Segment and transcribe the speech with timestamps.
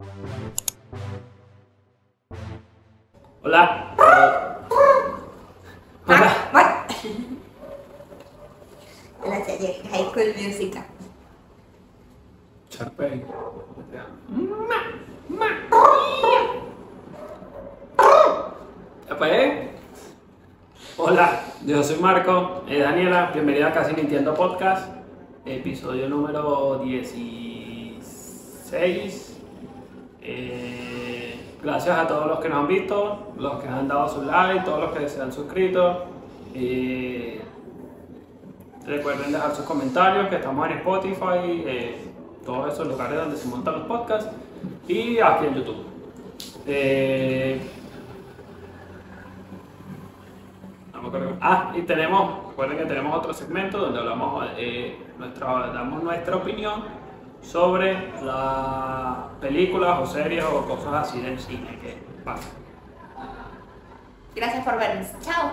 [0.00, 0.10] Hola.
[6.06, 6.30] Hola.
[6.52, 6.90] What?
[9.24, 10.84] La serie High School Musical.
[12.70, 13.22] Charpey.
[20.96, 24.88] Hola, yo soy Marco, eh, Daniela, bienvenida a Casi Nintendo Podcast,
[25.44, 29.33] episodio número 16.
[30.26, 34.64] Eh, gracias a todos los que nos han visto, los que han dado su like,
[34.64, 36.04] todos los que se han suscrito.
[36.54, 37.42] Eh,
[38.86, 42.08] recuerden dejar sus comentarios, que estamos en Spotify, eh,
[42.44, 44.30] todos esos lugares donde se montan los podcasts,
[44.88, 45.84] y aquí en YouTube.
[51.42, 54.46] Ah, y tenemos, recuerden que tenemos otro segmento donde hablamos,
[55.18, 57.03] nuestra, damos nuestra opinión
[57.44, 62.50] sobre las películas o series o cosas así del cine que pasan.
[64.34, 65.06] Gracias por vernos.
[65.20, 65.50] Chao.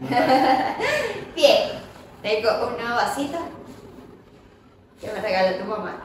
[1.36, 1.82] Bien.
[2.22, 3.38] Tengo un nuevo vasito
[5.00, 5.96] que me regaló tu mamá.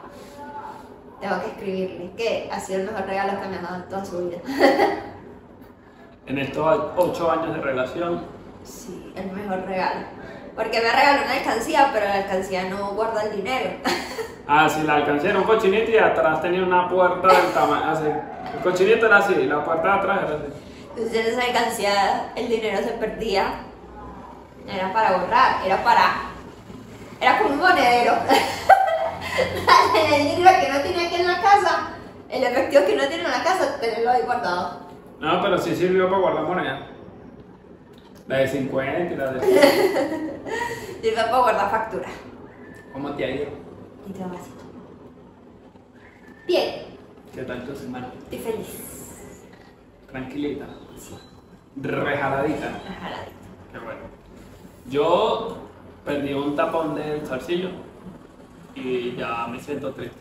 [1.20, 4.04] Tengo que escribirle que ha sido el mejor regalo que me ha dado en toda
[4.04, 4.38] su vida.
[6.26, 8.20] En estos ocho años de relación,
[8.62, 10.06] Sí, el mejor regalo.
[10.58, 13.70] Porque me regaló una alcancía, pero la alcancía no guarda el dinero.
[14.48, 18.06] ah, sí, la alcancé era un cochinito y atrás tenía una puerta del tamaño, así.
[18.54, 20.46] El cochinito era así, la puerta de atrás era así.
[20.96, 23.44] Entonces en esa alcancía el dinero se perdía.
[24.66, 26.22] Era para borrar, era para.
[27.20, 28.14] Era como un monedero.
[30.10, 31.90] el dinero que no tiene aquí en la casa,
[32.28, 34.80] el efectivo que no tiene en la casa, tenerlo ahí guardado.
[35.20, 36.97] No, pero sí sirvió para guardar moneda.
[38.28, 39.40] La de 50 y la de...
[41.02, 42.08] Sirve para guardar factura.
[42.92, 43.46] ¿Cómo te ha ido?
[44.06, 44.64] Y te vasito.
[46.46, 46.86] Bien,
[47.34, 48.10] ¿Qué tal tu semana?
[48.24, 49.44] estoy feliz.
[50.10, 50.66] Tranquilita.
[51.76, 52.80] Rejaladita.
[53.00, 53.32] Jaladito.
[53.72, 54.00] Qué bueno.
[54.90, 55.58] Yo
[56.04, 57.70] perdí un tapón del zarcillo
[58.74, 60.16] y ya me siento triste.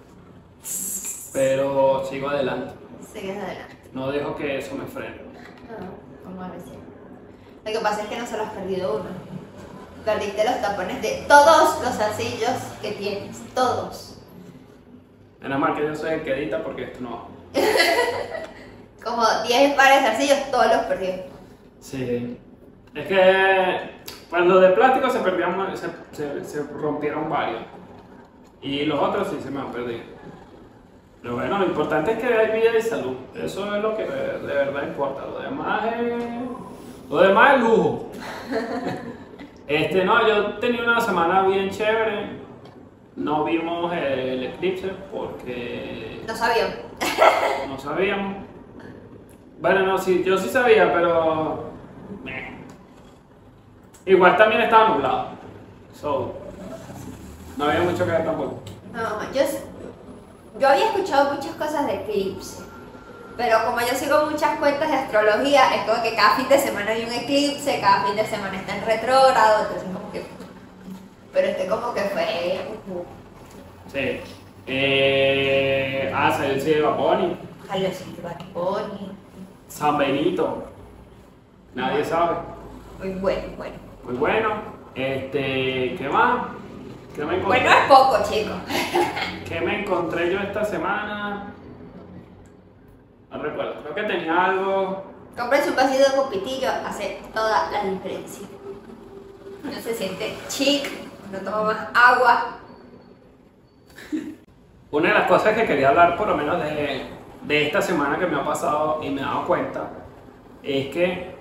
[1.34, 2.74] Pero sigo adelante.
[3.14, 3.76] Sigues adelante.
[3.94, 5.22] No dejo que eso me frene.
[5.70, 6.74] No, como a veces.
[7.68, 9.06] Lo que pasa es que no solo has perdido uno.
[10.06, 12.52] Perdiste los tapones de todos los arcillos
[12.82, 13.38] que tienes.
[13.54, 14.18] Todos.
[15.42, 17.28] Menos mal que yo soy el que edita porque esto no.
[19.04, 21.10] Como 10 pares de arcillos, todos los perdió.
[21.80, 22.38] Sí.
[22.96, 23.92] Es que
[24.30, 27.62] cuando de plástico se perdían, se, se- se rompieron varios.
[28.62, 30.02] Y los otros sí se me han perdido.
[31.22, 33.16] Pero bueno, lo importante es que hay vida y salud.
[33.36, 35.26] Eso es lo que de verdad importa.
[35.26, 36.14] Lo demás es.
[37.10, 38.12] Lo demás es lujo.
[39.68, 42.38] Este, no, yo tenía una semana bien chévere.
[43.16, 46.84] No vimos el eclipse porque No sabía.
[47.68, 48.46] no sabíamos.
[49.60, 51.72] Bueno, no, sí, yo sí sabía, pero.
[52.24, 52.58] meh.
[54.06, 55.30] Igual también estaba nublado.
[55.94, 56.34] So.
[57.58, 58.62] No había mucho que ver tampoco.
[58.94, 59.42] No, yo,
[60.60, 62.64] yo había escuchado muchas cosas de eclipse.
[63.38, 66.92] Pero como yo sigo muchas cuentas de astrología, es como que cada fin de semana
[66.92, 70.26] hay un eclipse, cada fin de semana está en retrógrado, entonces como que...
[71.32, 72.60] Pero este como que fue...
[73.94, 74.22] Sí.
[74.66, 77.38] Eh, ah, salió el de Baboni.
[77.68, 77.90] Salió
[78.24, 79.12] Bad Bunny.
[79.68, 80.64] San Benito.
[81.76, 82.38] Nadie sabe.
[83.00, 83.76] Muy bueno, bueno.
[84.04, 84.50] Muy bueno.
[84.96, 86.48] Este, ¿qué más?
[87.16, 87.62] ¿Qué me encontré?
[87.62, 88.58] Bueno es poco, chicos.
[89.48, 91.54] ¿Qué me encontré yo esta semana?
[93.32, 93.82] No recuerdo.
[93.82, 95.04] Creo que tenía algo.
[95.38, 98.48] Comprense un vasito con pitillo, hace toda la diferencia.
[99.64, 100.90] Uno se siente chic,
[101.30, 102.58] uno toma más agua.
[104.92, 107.08] Una de las cosas que quería hablar, por lo menos de,
[107.44, 109.90] de esta semana que me ha pasado y me he dado cuenta,
[110.64, 111.36] es que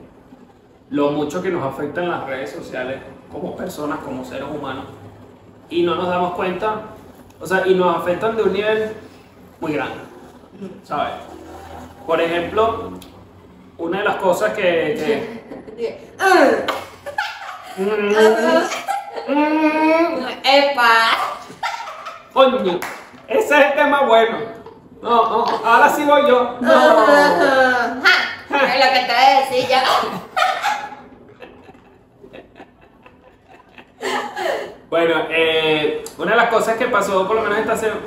[0.90, 4.84] lo mucho que nos afectan las redes sociales como personas, como seres humanos,
[5.70, 6.80] y no nos damos cuenta,
[7.40, 8.92] o sea, y nos afectan de un nivel
[9.60, 9.98] muy grande,
[10.82, 11.12] ¿sabes?
[12.06, 12.92] Por ejemplo,
[13.78, 14.62] una de las cosas que...
[15.76, 16.06] que-
[20.44, 21.10] ¡Epa!
[22.32, 22.78] Coño,
[23.28, 24.38] ese es el tema bueno.
[25.02, 26.56] No, no, ahora sí voy yo.
[26.60, 27.02] No.
[28.48, 29.76] Es lo que te voy a decir yo.
[34.88, 37.58] Bueno, eh, una de las cosas que pasó, por lo menos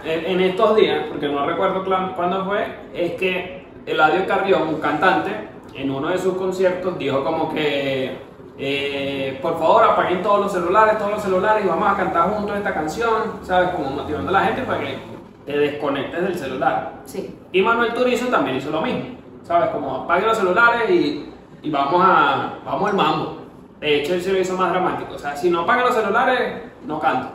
[0.05, 1.83] en estos días, porque no recuerdo
[2.15, 7.53] cuándo fue, es que Eladio Carrión, un cantante, en uno de sus conciertos dijo como
[7.53, 8.17] que,
[8.57, 12.57] eh, por favor apaguen todos los celulares, todos los celulares y vamos a cantar juntos
[12.57, 13.69] esta canción, ¿sabes?
[13.69, 14.97] Como motivando a la gente para que
[15.45, 16.93] te desconectes del celular.
[17.05, 17.37] Sí.
[17.51, 19.69] Y Manuel Turizo también hizo lo mismo, ¿sabes?
[19.69, 23.39] Como apaguen los celulares y, y vamos a vamos al mambo.
[23.79, 25.13] De hecho, él se lo hizo más dramático.
[25.13, 27.29] O sea, si no apagan los celulares, no canto.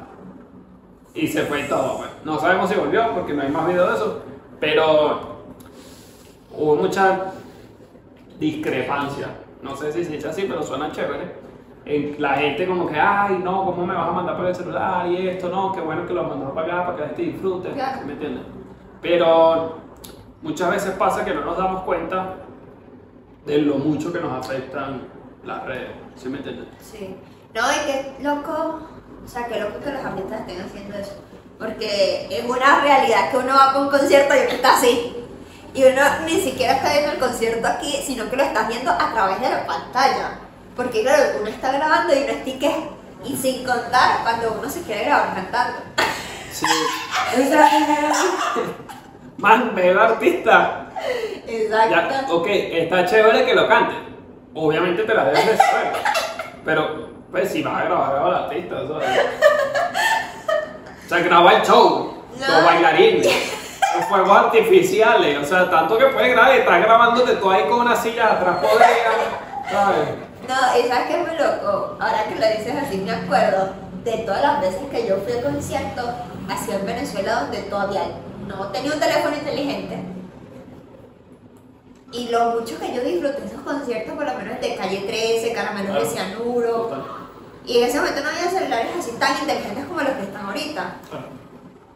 [1.14, 2.10] Y se fue todo, pues.
[2.24, 4.22] No sabemos si volvió porque no hay más video de eso.
[4.60, 5.33] Pero
[6.56, 7.32] hubo mucha
[8.38, 9.28] discrepancia.
[9.62, 11.44] No sé si se dice así, pero suena chévere.
[12.18, 15.06] La gente como que, ay, no, ¿cómo me vas a mandar por el celular?
[15.06, 17.68] Y esto, no, qué bueno que lo mandó para acá para que la gente disfrute.
[18.06, 18.44] ¿Me entiendes?
[19.02, 19.78] Pero
[20.42, 22.36] muchas veces pasa que no nos damos cuenta
[23.44, 25.02] de lo mucho que nos afectan
[25.44, 25.90] las redes.
[26.16, 26.66] ¿Sí me entiendes?
[26.80, 27.16] Sí.
[27.54, 28.80] No, y que loco,
[29.24, 31.14] o sea, que loco que los artistas estén haciendo eso.
[31.58, 35.23] Porque es una realidad que uno va para un concierto y está así.
[35.74, 39.12] Y uno ni siquiera está viendo el concierto aquí, sino que lo estás viendo a
[39.12, 40.38] través de la pantalla.
[40.76, 42.68] Porque claro, uno está grabando y uno está
[43.24, 45.78] y sin contar cuando uno se quiere grabar cantando.
[46.52, 46.66] Sí.
[49.38, 50.86] Man, ve el artista.
[51.46, 52.36] Ya, Exacto.
[52.36, 53.94] ok, está chévere que lo cante.
[54.54, 55.92] Obviamente te la debes de saber.
[56.64, 59.08] Pero, pues, si vas a grabar, graba al artista, ¿sabes?
[61.04, 62.46] O sea, graba el show, No.
[62.48, 63.26] los bailarines,
[64.02, 65.38] fuegos artificiales.
[65.38, 68.56] O sea, tanto que puedes grabar y estás grabándote tú ahí con una silla atrás
[68.56, 69.12] podrida,
[69.70, 70.08] ¿sabes?
[70.48, 71.96] No, y sabes que es muy loco.
[72.00, 73.70] Ahora que lo dices así, me acuerdo
[74.04, 76.04] de todas las veces que yo fui a conciertos
[76.50, 78.02] así en Venezuela, donde todavía
[78.46, 79.98] no tenía un teléfono inteligente.
[82.12, 85.94] Y lo mucho que yo disfruté esos conciertos, por lo menos de calle 13, Caramelos
[85.94, 86.06] de Claro.
[86.10, 86.72] Cianuro.
[86.82, 87.02] Total.
[87.66, 90.96] Y en ese momento no había celulares así tan inteligentes como los que están ahorita.
[91.10, 91.26] Claro.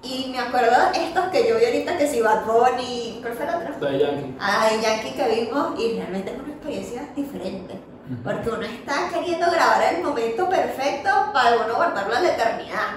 [0.02, 3.46] Y me acuerdo de estos que yo vi ahorita, que si Bad Bunny, ¿cuál fue
[3.46, 3.74] el otro?
[3.80, 4.36] Daddy Yankee.
[4.40, 7.74] a Yankee que vimos y realmente es una experiencia diferente.
[7.74, 8.22] Ujú.
[8.22, 12.88] Porque uno está queriendo grabar el momento perfecto para uno guardarlo a la eternidad.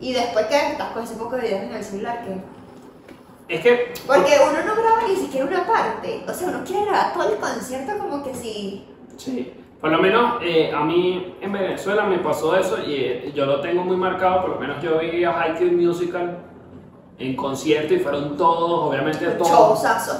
[0.00, 3.54] Y después que estás con ese poco de videos en el celular, que...
[3.54, 3.94] Es que.
[4.06, 6.24] Porque uno no graba ni siquiera una parte.
[6.28, 8.86] O sea, uno quiere grabar todo el concierto como que si...
[9.16, 13.44] Sí, por lo menos eh, a mí en Venezuela me pasó eso y eh, yo
[13.44, 16.38] lo tengo muy marcado, por lo menos yo vi a High School Musical
[17.18, 19.50] en concierto y fueron todos, obviamente todos.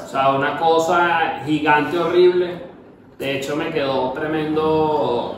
[0.05, 2.61] O sea, una cosa gigante, horrible.
[3.19, 5.35] De hecho me quedó tremendo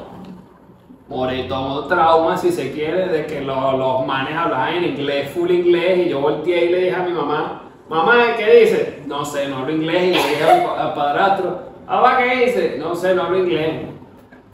[1.09, 6.05] moretón trauma, si se quiere, de que lo- los manes hablaban en inglés, full inglés,
[6.05, 9.03] y yo volteé y le dije a mi mamá, mamá, ¿qué dice?
[9.07, 12.77] No sé, no hablo inglés, y le dije al pa- al padrastro, papá, ¿qué dice?
[12.77, 13.96] No sé, no hablo inglés.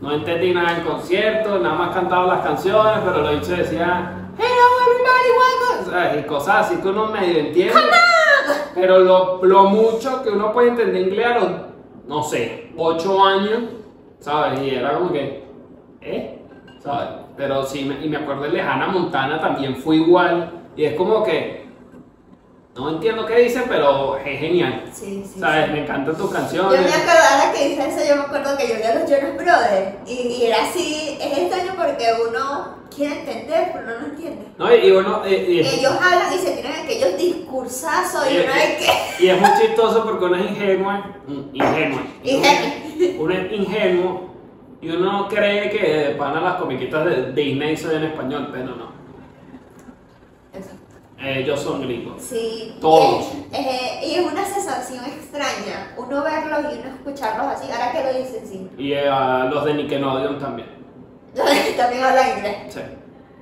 [0.02, 4.64] No entendí nada del concierto, nada más cantaba las canciones, pero lo dicho decía, hello
[4.84, 7.74] everybody, welcome, o sea, y cosas así que uno medio entiende.
[8.74, 11.50] Pero lo, lo mucho que uno puede entender inglés a los,
[12.08, 13.62] no sé, 8 años,
[14.18, 14.60] ¿sabes?
[14.62, 15.44] Y era como que,
[16.00, 16.42] ¿eh?
[16.80, 17.08] ¿Sabes?
[17.36, 20.64] Pero sí, y me acuerdo de Lejana Montana también fue igual.
[20.74, 21.61] Y es como que,
[22.74, 24.84] no entiendo qué dicen, pero es genial.
[24.92, 25.40] Sí, sí.
[25.40, 25.66] ¿Sabes?
[25.66, 25.72] sí.
[25.72, 26.80] Me encantan tus Yo me canciones.
[26.80, 29.94] acuerdo, ahora que dice eso, yo me acuerdo que yo vi a los Jonas Brothers
[30.06, 34.46] y, y era así, es extraño porque uno quiere entender, pero no entiende.
[34.58, 34.74] ¿No?
[34.74, 38.86] Y uno, eh, y Ellos hablan y se tienen aquellos discursazos y uno es
[39.18, 39.24] que...
[39.24, 40.92] y es muy chistoso porque uno es ingenuo,
[41.52, 42.00] ingenuo.
[42.24, 42.70] Ingenuo.
[43.18, 44.30] Uno es ingenuo
[44.80, 48.92] y uno cree que van a las comiquitas de Disney son en español, pero no.
[51.24, 52.20] Ellos son gringos.
[52.22, 52.76] Sí.
[52.80, 53.26] Todos.
[53.52, 57.92] Y es, eh, y es una sensación extraña, uno verlos y uno escucharlos así, ahora
[57.92, 58.68] que lo dicen, sí.
[58.76, 60.68] Y eh, a los de Nickelodeon también.
[61.76, 62.80] También hablan inglés, Sí,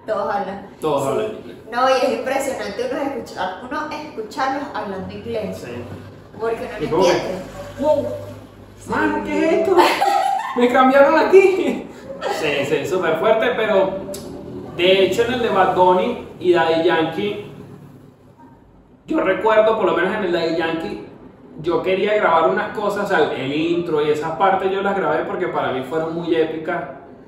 [0.06, 0.68] todos hablan.
[0.80, 1.08] todos Sí.
[1.08, 1.56] hablan inglés.
[1.72, 5.70] No, y es impresionante uno, escuchar, uno escucharlos hablando inglés, Sí.
[6.38, 7.10] porque ¿Y no lo que?
[7.10, 7.42] entienden.
[7.80, 8.06] Wow.
[8.86, 9.76] Mano, ¿qué es esto?
[10.56, 11.86] Me cambiaron aquí.
[12.40, 13.90] Sí, sí, súper fuerte, pero
[14.76, 17.49] de hecho en el de Bad Bunny y Daddy Yankee,
[19.10, 21.06] yo recuerdo, por lo menos en el Daddy Yankee,
[21.60, 25.72] yo quería grabar unas cosas, el intro y esas partes yo las grabé porque para
[25.72, 26.84] mí fueron muy épicas,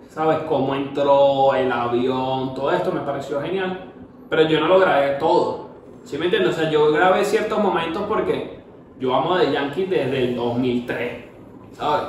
[0.09, 0.39] ¿sabes?
[0.49, 3.91] Cómo entró, el avión, todo esto me pareció genial,
[4.31, 5.71] pero yo no lo grabé todo,
[6.05, 6.57] ¿sí me entiendes?
[6.57, 8.61] O sea, yo grabé ciertos momentos porque
[9.01, 11.25] yo amo The Yankee desde el 2003,
[11.73, 12.05] ¿sabes?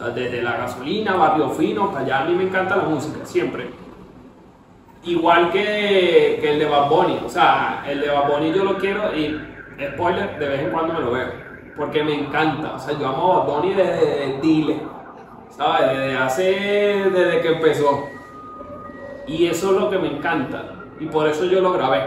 [0.00, 3.68] O desde la gasolina, barrio fino, para allá a mí me encanta la música, siempre.
[5.08, 8.76] Igual que, que el de Bad Bunny, o sea, el de Bad Bunny yo lo
[8.76, 9.40] quiero y,
[9.94, 11.28] spoiler, de vez en cuando me lo veo,
[11.78, 14.80] porque me encanta, o sea, yo amo a Bad Bunny desde Dile,
[15.48, 15.96] ¿sabes?
[15.96, 16.42] Desde hace,
[17.10, 18.06] desde que empezó.
[19.26, 22.02] Y eso es lo que me encanta, y por eso yo lo grabé.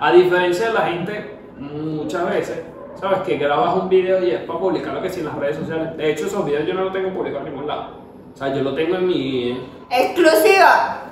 [0.00, 2.64] A diferencia de la gente, muchas veces,
[2.96, 3.20] ¿sabes?
[3.20, 5.96] Que grabas un video y es para publicarlo que sí en las redes sociales.
[5.96, 8.00] De hecho, esos videos yo no los tengo publicados en ningún lado.
[8.34, 9.68] O sea, yo lo tengo en mi...
[9.88, 11.02] Exclusiva.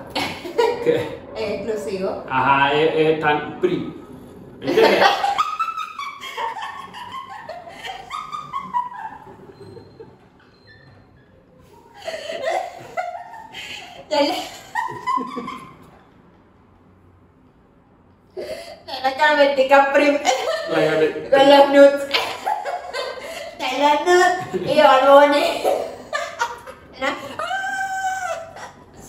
[0.85, 1.17] ¿qué?
[1.38, 2.25] exclusivo.
[2.28, 3.95] Ajá, es, es tan PRI.
[14.11, 14.38] ¿Entiendes?
[19.02, 20.18] La carmetica prim.
[21.30, 22.07] Con los nuts.
[23.59, 25.62] De los nuts y balbones.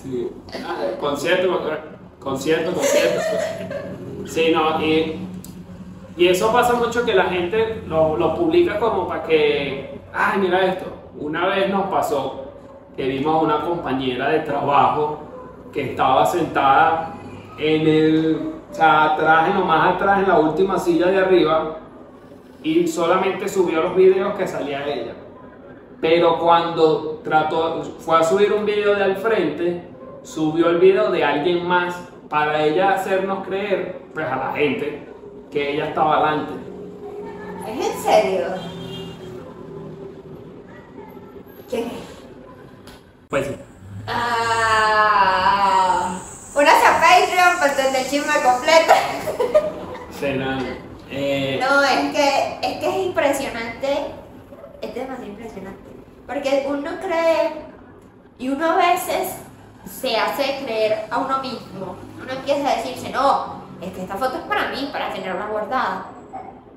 [0.01, 0.31] Sí.
[0.65, 1.50] Ah, concierto,
[2.29, 3.21] concierto, concierto.
[4.25, 5.27] Sí, no, y,
[6.17, 10.65] y eso pasa mucho que la gente lo, lo publica como para que, ay, mira
[10.65, 10.86] esto.
[11.17, 12.45] Una vez nos pasó
[12.95, 15.19] que vimos a una compañera de trabajo
[15.74, 17.13] que estaba sentada
[17.57, 21.77] en el, o sea, atrás, en lo más atrás, en la última silla de arriba,
[22.63, 25.13] y solamente subió los videos que salía ella.
[26.01, 29.83] Pero cuando trató, fue a subir un video de al frente,
[30.24, 35.07] subió el video de alguien más para ella hacernos creer, pues a la gente,
[35.51, 36.53] que ella estaba adelante.
[37.67, 38.45] ¿Es en serio?
[41.69, 41.91] ¿Quién es?
[43.29, 43.55] Pues sí.
[44.07, 45.19] Ah,
[46.55, 48.93] únase a Patreon para el chisme completo.
[50.19, 50.59] Será,
[51.12, 54.13] eh, No, es que, es que es impresionante.
[54.81, 55.89] Es demasiado impresionante.
[56.25, 57.51] Porque uno cree
[58.38, 59.36] y uno a veces
[59.86, 62.08] se hace creer a uno mismo.
[62.21, 66.05] Uno empieza a decirse, no, es que esta foto es para mí, para tenerla guardada.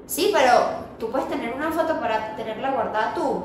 [0.06, 3.44] Sí, pero tú puedes tener una foto para tenerla guardada tú.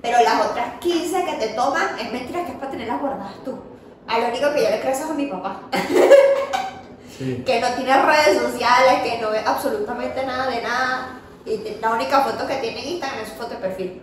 [0.00, 3.58] Pero las otras 15 que te toman es mentira que es para tenerlas guardadas tú.
[4.06, 5.60] A lo único que yo le creo eso es a mi papá
[7.16, 7.42] sí.
[7.46, 11.20] que no tiene redes sociales, que no ve absolutamente nada de nada.
[11.46, 14.02] Y la única foto que tiene en Instagram es su foto de perfil.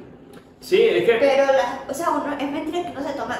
[0.61, 3.38] Sí, es que Pero, la, o sea, uno, es mentira que uno se toma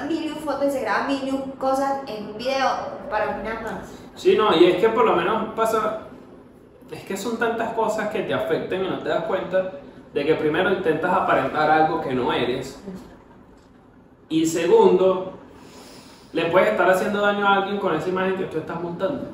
[0.66, 2.68] y se graba mil cosas en un video
[3.10, 3.92] para opinar más.
[4.16, 6.02] Sí, no, y es que por lo menos pasa.
[6.92, 9.74] Es que son tantas cosas que te afectan y no te das cuenta
[10.14, 12.82] de que primero intentas aparentar algo que no eres.
[14.28, 15.34] Y segundo,
[16.34, 19.30] le puedes estar haciendo daño a alguien con esa imagen que tú estás montando.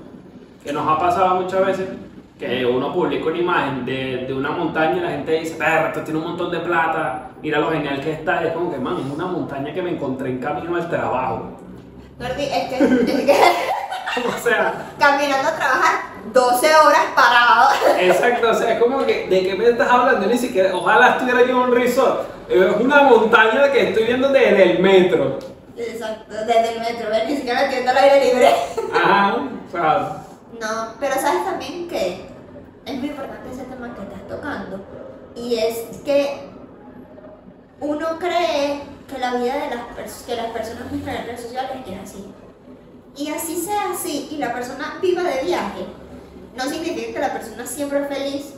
[0.64, 1.90] Que nos ha pasado muchas veces
[2.38, 6.02] que uno publica una imagen de, de una montaña y la gente dice, perra, esto
[6.02, 8.44] tiene un montón de plata, mira lo genial que está.
[8.44, 11.52] Y es como que, man, es una montaña que me encontré en camino al trabajo.
[12.20, 13.34] Gordi, es que, es que
[14.28, 14.92] o sea.
[14.98, 17.70] caminando a trabajar 12 horas parado.
[18.00, 20.28] Exacto, o sea, es como que, ¿de qué me estás hablando?
[20.28, 22.28] Ni siquiera, ojalá estuviera yo en un resort.
[22.50, 25.40] Es una montaña que estoy viendo desde el metro.
[25.78, 28.50] Exacto, desde el metro, ni siquiera entiendo el aire libre.
[28.94, 30.25] Ajá, o sea,
[30.60, 32.26] No, pero sabes también que
[32.86, 34.80] es muy importante ese tema que estás tocando.
[35.36, 36.50] Y es que
[37.80, 42.00] uno cree que la vida de las, que las personas en las redes sociales es
[42.00, 42.26] así.
[43.18, 45.86] Y así sea así, y la persona viva de viaje,
[46.56, 48.54] no significa que la persona siempre es feliz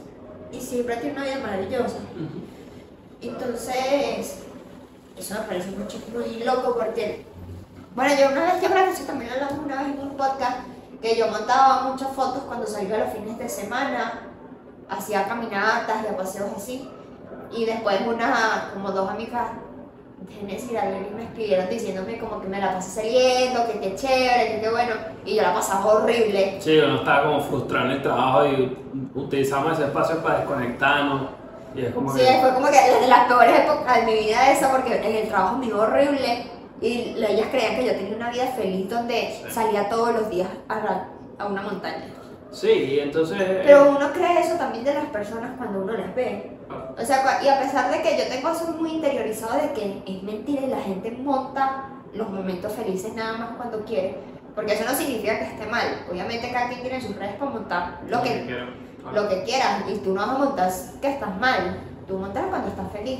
[0.52, 1.98] y siempre tiene una vida maravillosa.
[3.22, 4.40] Entonces,
[5.18, 7.26] eso me parece mucho, muy loco porque,
[7.96, 10.58] bueno, yo una vez, yo creo que eso también hablamos una vez en un podcast,
[11.02, 14.22] que yo montaba muchas fotos cuando salía los fines de semana,
[14.90, 16.90] hacía caminatas y a paseos así,
[17.52, 19.52] y después unas, como dos amigas
[20.30, 24.62] Genesis y me escribieron diciéndome como que me la pasé saliendo, que qué chévere, que
[24.62, 26.58] qué bueno, y yo la pasaba horrible.
[26.60, 28.78] sí, uno estaba como frustrado en el trabajo y
[29.16, 31.30] utilizamos ese espacio para desconectarnos.
[31.76, 34.52] Y es como Sí, que, fue como que de las peores épocas de mi vida
[34.52, 38.16] esa, porque en el trabajo me iba horrible y la- ellas creían que yo tenía
[38.16, 39.52] una vida feliz donde Sí.
[39.52, 41.08] salía todos los días a,
[41.40, 42.06] a una montaña.
[42.52, 43.38] sí, y entonces.
[43.40, 46.52] eh, Pero uno cree eso también de las personas cuando uno las ve.
[46.70, 50.02] ah, O sea, y a pesar de que yo tengo eso muy interiorizado de que
[50.06, 54.16] es mentira y la gente monta los momentos felices nada más cuando quiere,
[54.56, 56.06] porque eso no significa que esté mal.
[56.10, 58.48] Obviamente cada quien tiene sus redes para montar lo que.
[59.06, 62.44] Ah, lo que quieras y tú no vas a montar que estás mal, tú montas
[62.50, 63.20] cuando estás feliz.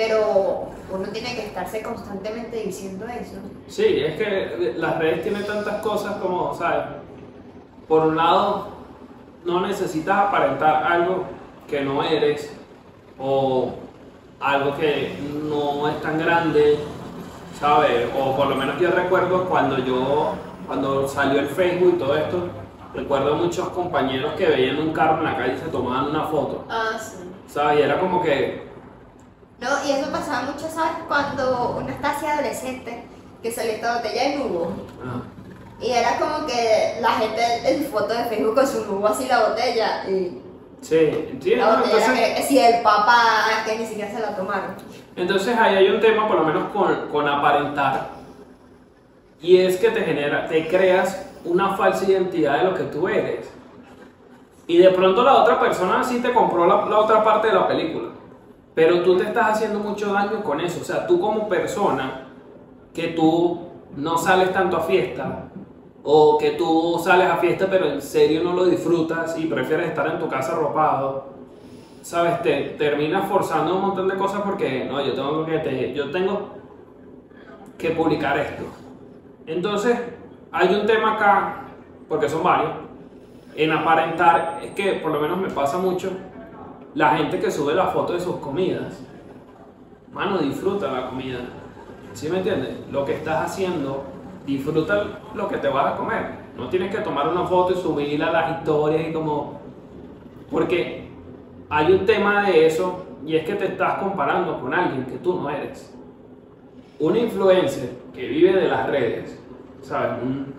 [0.00, 3.34] Pero uno tiene que estarse constantemente diciendo eso.
[3.68, 6.86] Sí, es que las redes tienen tantas cosas como, ¿sabes?
[7.86, 8.68] Por un lado,
[9.44, 11.24] no necesitas aparentar algo
[11.68, 12.50] que no eres
[13.18, 13.74] o
[14.40, 15.18] algo que
[15.50, 16.78] no es tan grande,
[17.60, 18.08] ¿sabes?
[18.18, 20.32] O por lo menos yo recuerdo cuando yo,
[20.66, 22.48] cuando salió el Facebook y todo esto,
[22.94, 26.64] recuerdo muchos compañeros que veían un carro en la calle y se tomaban una foto,
[26.70, 27.18] Ah, sí.
[27.46, 27.80] ¿sabes?
[27.80, 28.69] Y era como que,
[29.60, 30.92] No, y eso pasaba mucho, ¿sabes?
[31.06, 33.04] Cuando uno está así adolescente,
[33.42, 34.72] que salía esta botella de nubo.
[35.04, 35.20] ah,
[35.80, 39.26] Y era como que la gente en su foto de Facebook con su nubo así
[39.26, 40.08] la botella.
[40.08, 40.40] Y
[40.80, 40.96] sí,
[41.30, 41.66] ¿entiendes?
[41.66, 43.16] la botella Entonces- era que, sí, el papá,
[43.66, 44.74] que ni siquiera se la tomaron.
[45.16, 48.08] Entonces ahí hay un tema, por lo menos con, con aparentar,
[49.42, 53.46] y es que te genera, te creas una falsa identidad de lo que tú eres.
[54.66, 57.66] Y de pronto la otra persona sí te compró la, la otra parte de la
[57.66, 58.10] película,
[58.80, 60.80] pero tú te estás haciendo mucho daño con eso.
[60.80, 62.28] O sea, tú como persona,
[62.94, 63.60] que tú
[63.94, 65.50] no sales tanto a fiesta
[66.02, 70.06] o que tú sales a fiesta pero en serio no lo disfrutas y prefieres estar
[70.06, 71.26] en tu casa arropado,
[72.00, 76.48] sabes, te terminas forzando un montón de cosas porque no, yo tengo que yo tengo
[77.76, 78.64] que publicar esto.
[79.46, 79.98] Entonces,
[80.52, 81.64] hay un tema acá,
[82.08, 82.72] porque son varios,
[83.56, 86.12] en aparentar, es que por lo menos me pasa mucho,
[86.94, 89.00] la gente que sube la foto de sus comidas,
[90.12, 91.38] mano, disfruta la comida.
[92.12, 92.76] ¿Sí me entiendes?
[92.90, 94.02] Lo que estás haciendo,
[94.46, 96.40] disfruta lo que te vas a comer.
[96.56, 99.60] No tienes que tomar una foto y subirla a las historias y como...
[100.50, 101.08] Porque
[101.68, 105.40] hay un tema de eso y es que te estás comparando con alguien que tú
[105.40, 105.94] no eres.
[106.98, 109.38] Un influencer que vive de las redes,
[109.82, 110.22] ¿sabes?
[110.22, 110.52] Un-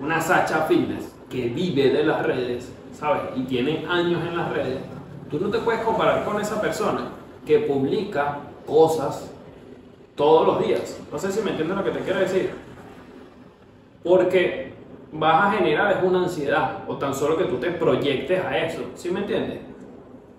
[0.00, 3.22] una Sacha Fitness que vive de las redes, ¿sabes?
[3.36, 4.78] Y tiene años en las redes.
[5.32, 7.08] Tú no te puedes comparar con esa persona
[7.46, 9.30] que publica cosas
[10.14, 11.00] todos los días.
[11.10, 12.50] No sé si me entiendes lo que te quiero decir.
[14.04, 14.74] Porque
[15.10, 18.82] vas a generar es una ansiedad o tan solo que tú te proyectes a eso.
[18.94, 19.60] ¿Sí me entiendes?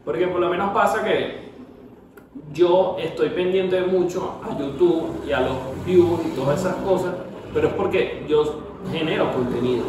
[0.06, 1.42] Porque por lo menos pasa que
[2.54, 5.58] yo estoy pendiente mucho a YouTube y a los
[5.88, 7.16] views y todas esas cosas,
[7.52, 8.60] pero es porque yo
[8.92, 9.86] genero contenido.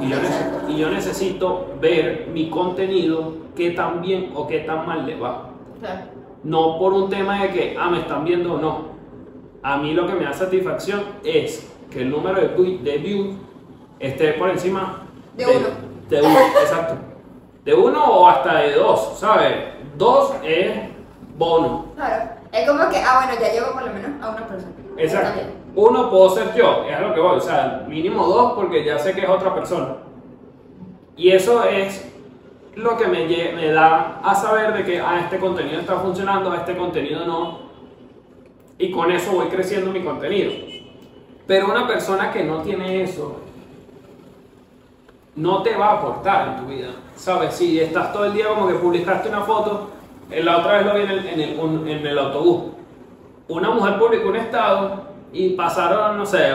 [0.00, 4.86] Y yo, nece- y yo necesito ver mi contenido qué tan bien o qué tan
[4.86, 5.50] mal le va.
[5.80, 6.00] Claro.
[6.44, 8.88] No por un tema de que, ah, me están viendo o no.
[9.62, 13.34] A mí lo que me da satisfacción es que el número de, vi- de views
[13.98, 15.02] esté por encima
[15.36, 15.66] De uno.
[16.08, 16.94] De uno, exacto.
[17.64, 19.52] De uno o hasta de dos, ¿sabes?
[19.96, 20.70] Dos es
[21.36, 21.86] bono.
[21.96, 22.30] Claro.
[22.52, 24.72] Es como que, ah, bueno, ya llevo por lo menos a una persona.
[24.96, 25.40] Exacto.
[25.74, 27.36] Uno puedo ser yo, es lo que voy.
[27.36, 29.96] O sea, mínimo dos porque ya sé que es otra persona.
[31.16, 32.08] Y eso es
[32.74, 36.76] lo que me, me da a saber de que ah, este contenido está funcionando, este
[36.76, 37.58] contenido no.
[38.78, 40.52] Y con eso voy creciendo mi contenido.
[41.46, 43.40] Pero una persona que no tiene eso,
[45.36, 46.88] no te va a aportar en tu vida.
[47.16, 47.54] ¿Sabes?
[47.54, 49.88] Si estás todo el día como que publicaste una foto,
[50.30, 52.72] eh, la otra vez lo vi en el, en el- en el autobús.
[53.48, 56.50] Una mujer publicó un estado y pasaron, no sé,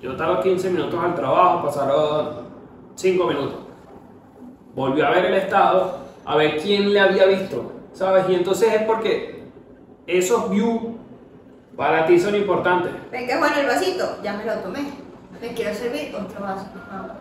[0.00, 2.46] yo tardo 15 minutos al trabajo, pasaron
[2.94, 3.58] 5 minutos.
[4.74, 8.28] Volvió a ver el estado, a ver quién le había visto, ¿sabes?
[8.28, 9.44] Y entonces es porque
[10.06, 10.82] esos views
[11.76, 12.92] para ti son importantes.
[13.10, 14.90] Ven que bueno el vasito, ya me lo tomé.
[15.40, 16.66] Me quiero servir otro vaso.
[16.90, 17.14] Ah.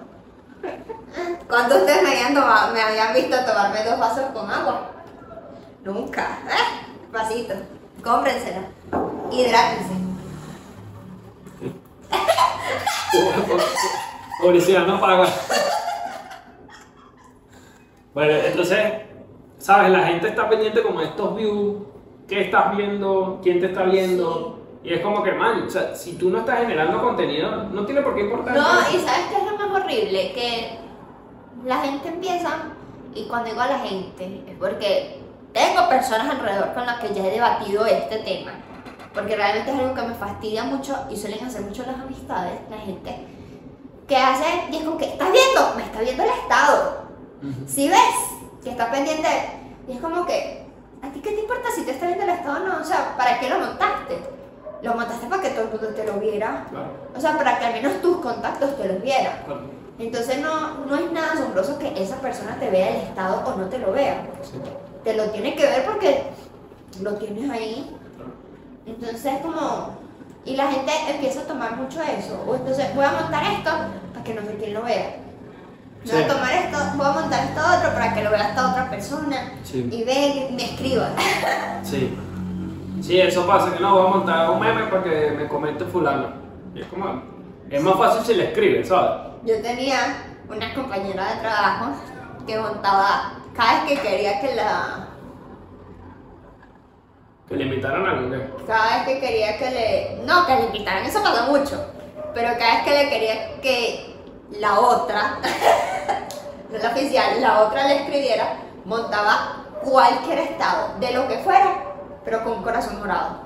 [1.50, 4.92] ¿Cuántos de ustedes me habían, tomado- me habían visto tomarme dos vasos con agua?
[5.84, 6.40] Nunca.
[6.48, 6.94] ¿Eh?
[7.12, 7.54] Vasito.
[8.04, 8.62] Cómprensela.
[9.32, 10.05] Hidrátense.
[14.42, 15.28] Publicidad no paga.
[18.14, 18.80] Bueno, entonces,
[19.58, 19.92] ¿sabes?
[19.92, 21.84] La gente está pendiente como de estos views,
[22.28, 24.60] qué estás viendo, quién te está viendo.
[24.84, 28.02] Y es como que, man, o sea, si tú no estás generando contenido, no tiene
[28.02, 28.56] por qué importar.
[28.56, 30.32] No, y ¿sabes qué es lo más horrible?
[30.34, 30.78] Que
[31.66, 32.50] la gente empieza,
[33.14, 35.20] y cuando digo a la gente, es porque
[35.52, 38.52] tengo personas alrededor con las que ya he debatido este tema.
[39.16, 42.78] Porque realmente es algo que me fastidia mucho y suelen hacer mucho las amistades, la
[42.78, 43.16] gente,
[44.08, 45.74] que hace, y es como que, ¿estás viendo?
[45.78, 47.06] Me está viendo el estado.
[47.66, 48.00] Si ves
[48.64, 49.28] que está pendiente,
[49.88, 50.66] y es como que,
[51.02, 52.82] ¿a ti qué te importa si te está viendo el estado o no?
[52.82, 54.20] O sea, ¿para qué lo montaste?
[54.82, 56.66] Lo montaste para que todo el mundo te lo viera.
[56.70, 59.44] Claro, O sea, para que al menos tus contactos te los vieran.
[59.46, 59.62] claro.
[59.98, 63.70] Entonces no, no es nada asombroso que esa persona te vea el estado o no
[63.70, 64.28] te lo vea.
[64.42, 64.60] Sí,
[65.06, 66.24] Te lo tiene que ver porque
[67.02, 67.96] lo tienes ahí.
[68.86, 70.06] Entonces como...
[70.46, 72.44] Y la gente empieza a tomar mucho eso.
[72.48, 73.72] O entonces voy a montar esto
[74.14, 75.18] para que no sé quién lo vea.
[76.06, 78.90] Voy a tomar esto, voy a montar esto otro para que lo vea esta otra
[78.92, 79.54] persona.
[79.64, 79.90] Sí.
[79.92, 81.10] Y ve me escriba.
[81.84, 82.18] Sí.
[83.02, 86.30] Sí, eso pasa, que no, voy a montar un meme para que me comente fulano.
[86.74, 87.22] Y es como,
[87.70, 89.34] es más fácil si le escribes, ¿sabes?
[89.46, 89.98] Yo tenía
[90.50, 91.96] una compañera de trabajo
[92.48, 95.05] que montaba cada vez que quería que la
[97.48, 98.66] Que le invitaran a algo, ¿qué?
[98.66, 100.26] cada vez que quería que le.
[100.26, 101.86] No, que le invitaran, eso pasa mucho.
[102.34, 104.16] Pero cada vez que le quería que
[104.60, 105.38] la otra,
[106.72, 111.84] no la oficial, la otra le escribiera, montaba cualquier estado, de lo que fuera,
[112.24, 113.42] pero con un corazón morado.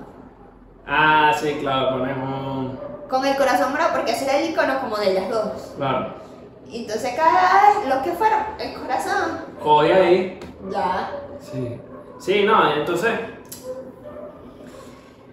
[0.87, 2.77] Ah, sí, claro, ponemos.
[3.09, 5.73] Con el corazón morado, porque ese era el icono como de las dos.
[5.75, 6.13] Claro.
[6.69, 10.39] Y entonces cada vez, lo que fuera, el corazón, Jode ahí.
[10.71, 11.11] ya.
[11.39, 11.79] Sí.
[12.19, 13.11] Sí, no, entonces.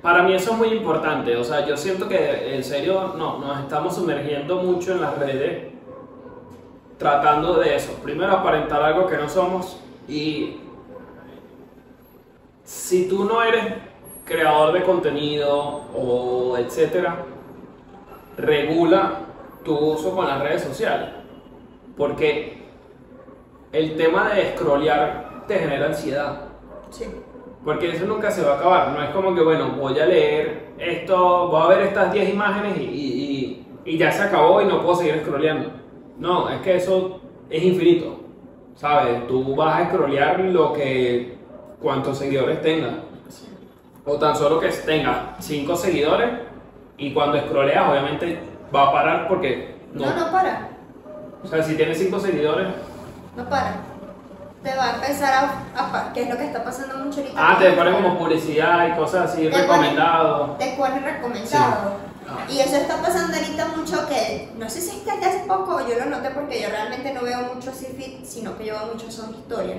[0.07, 1.37] Para mí eso es muy importante.
[1.37, 5.73] O sea, yo siento que en serio no, nos estamos sumergiendo mucho en las redes
[6.97, 7.92] tratando de eso.
[8.05, 10.61] Primero aparentar algo que no somos y
[12.62, 13.64] si tú no eres
[14.25, 17.25] creador de contenido o etcétera,
[18.37, 19.23] regula
[19.64, 21.09] tu uso con las redes sociales.
[21.97, 22.62] Porque
[23.73, 26.42] el tema de scrollear te genera ansiedad.
[26.90, 27.07] Sí.
[27.66, 28.92] Porque eso nunca se va a acabar.
[28.92, 32.79] No es como que, bueno, voy a leer esto, voy a ver estas 10 imágenes
[32.79, 35.70] y, y- y- y ya se acabó y no puedo seguir scrolleando.
[36.18, 38.20] No, es que eso es infinito.
[38.76, 39.26] ¿Sabes?
[39.26, 41.37] Tú vas a scrollear lo que.
[41.83, 42.94] cuantos seguidores tengas.
[44.05, 46.31] O tan solo que tenga 5 seguidores
[46.96, 48.38] y cuando scrolleas, obviamente
[48.74, 49.74] va a parar porque.
[49.92, 50.68] No, no para.
[51.42, 52.68] O sea, si tienes 5 seguidores.
[53.37, 53.74] No para.
[54.66, 55.33] Te va a empezar
[55.76, 57.38] a, a que es lo que está pasando mucho ahorita.
[57.38, 58.02] Ah, te Instagram.
[58.02, 60.57] como publicidad y cosas así, Te recomendado.
[60.59, 61.92] Te pone recomendado.
[62.29, 62.44] Ah.
[62.50, 65.94] Y eso está pasando ahorita mucho que, no sé si es que hace poco yo
[66.00, 69.33] lo noté porque yo realmente no veo mucho fit, sino que yo veo mucho son
[69.37, 69.79] historias.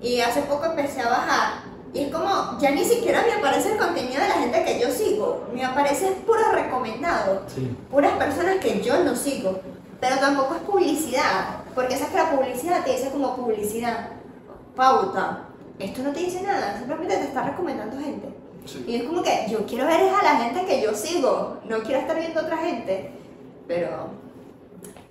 [0.00, 1.48] Y hace poco empecé a bajar
[1.92, 4.92] y es como, ya ni siquiera me aparece el contenido de la gente que yo
[4.92, 7.76] sigo, me aparece puro recomendado, Sí.
[7.90, 9.58] puras personas que yo no sigo,
[10.00, 14.10] pero tampoco es publicidad, porque esa que la publicidad te dice como publicidad,
[14.76, 15.44] pauta,
[15.78, 18.28] esto no te dice nada, simplemente te está recomendando gente.
[18.64, 18.84] Sí.
[18.86, 21.78] Y es como que yo quiero ver es a la gente que yo sigo, no
[21.80, 23.12] quiero estar viendo a otra gente.
[23.66, 24.08] Pero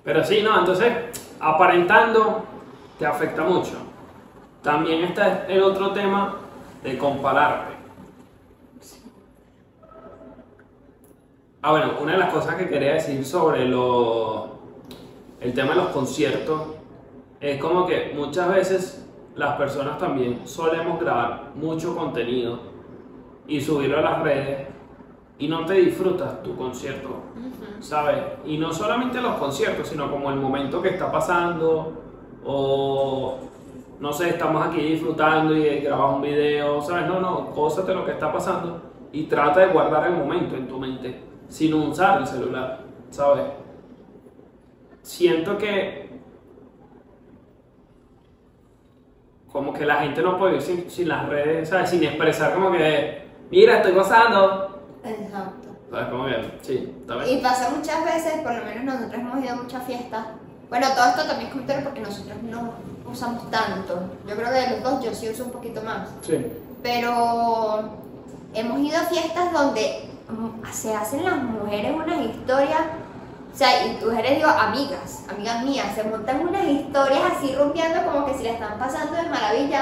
[0.03, 0.91] Pero sí, no, entonces,
[1.39, 2.45] aparentando
[2.97, 3.73] te afecta mucho.
[4.61, 6.37] También está el otro tema
[6.83, 7.73] de compararte.
[11.61, 14.52] Ah, bueno, una de las cosas que quería decir sobre lo,
[15.43, 16.61] el tema de los conciertos
[17.41, 22.59] es como que muchas veces las personas también solemos grabar mucho contenido
[23.45, 24.67] y subirlo a las redes
[25.37, 27.09] y no te disfrutas tu concierto,
[27.81, 28.21] ¿sabes?
[28.45, 31.91] Y no solamente los conciertos, sino como el momento que está pasando
[32.45, 33.39] o
[33.99, 37.07] no sé, estamos aquí disfrutando y grabas un video, ¿sabes?
[37.07, 40.79] No, no, gózate lo que está pasando y trata de guardar el momento en tu
[40.79, 43.62] mente sin usar el celular, ¿sabes?
[45.03, 46.09] Siento que
[49.53, 51.91] como que la gente no puede vivir sin, sin las redes, ¿sabes?
[51.91, 54.81] Sin expresar como que, mira, estoy gozando.
[55.03, 55.69] Exacto.
[55.91, 56.07] ¿Sabes?
[56.07, 59.55] Como que, sí, está Y pasa muchas veces, por lo menos nosotros hemos ido a
[59.57, 60.25] muchas fiestas.
[60.69, 62.73] Bueno, todo esto también es comentario porque nosotros no
[63.11, 64.09] usamos tanto.
[64.27, 66.09] Yo creo que de los dos yo sí uso un poquito más.
[66.21, 66.43] Sí.
[66.81, 67.99] Pero
[68.55, 72.81] hemos ido a fiestas donde mm, se hacen las mujeres unas historias,
[73.53, 78.25] o sea, y mujeres digo amigas, amigas mías, se montan unas historias así rompiendo como
[78.25, 79.81] que si la están pasando de maravilla.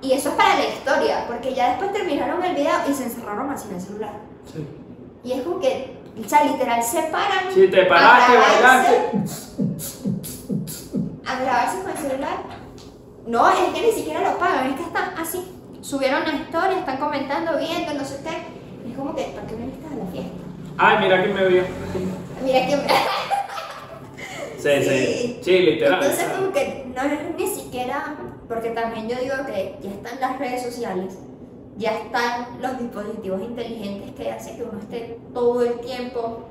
[0.00, 3.48] Y eso es para la historia, porque ya después terminaron el video y se encerraron
[3.50, 4.12] así en el celular.
[4.52, 4.66] Sí.
[5.22, 9.10] Y es como que, o sea, literal se paran Si te paraste, bailaste.
[11.24, 12.36] a grabarse con el celular.
[13.28, 15.52] No, es que ni siquiera lo pagan, es que están así.
[15.82, 18.88] Subieron la historia, están comentando, viendo, no sé qué.
[18.88, 20.42] Y es como que, ¿para qué viniste a la fiesta?
[20.78, 21.62] Ay, mira quién me vio.
[22.42, 22.76] Mira que...
[24.58, 25.40] Sí, sí.
[25.42, 26.02] Sí, literal.
[26.02, 28.14] Entonces como que no es ni siquiera,
[28.48, 31.18] porque también yo digo que ya están las redes sociales,
[31.76, 36.44] ya están los dispositivos inteligentes que hacen que uno esté todo el tiempo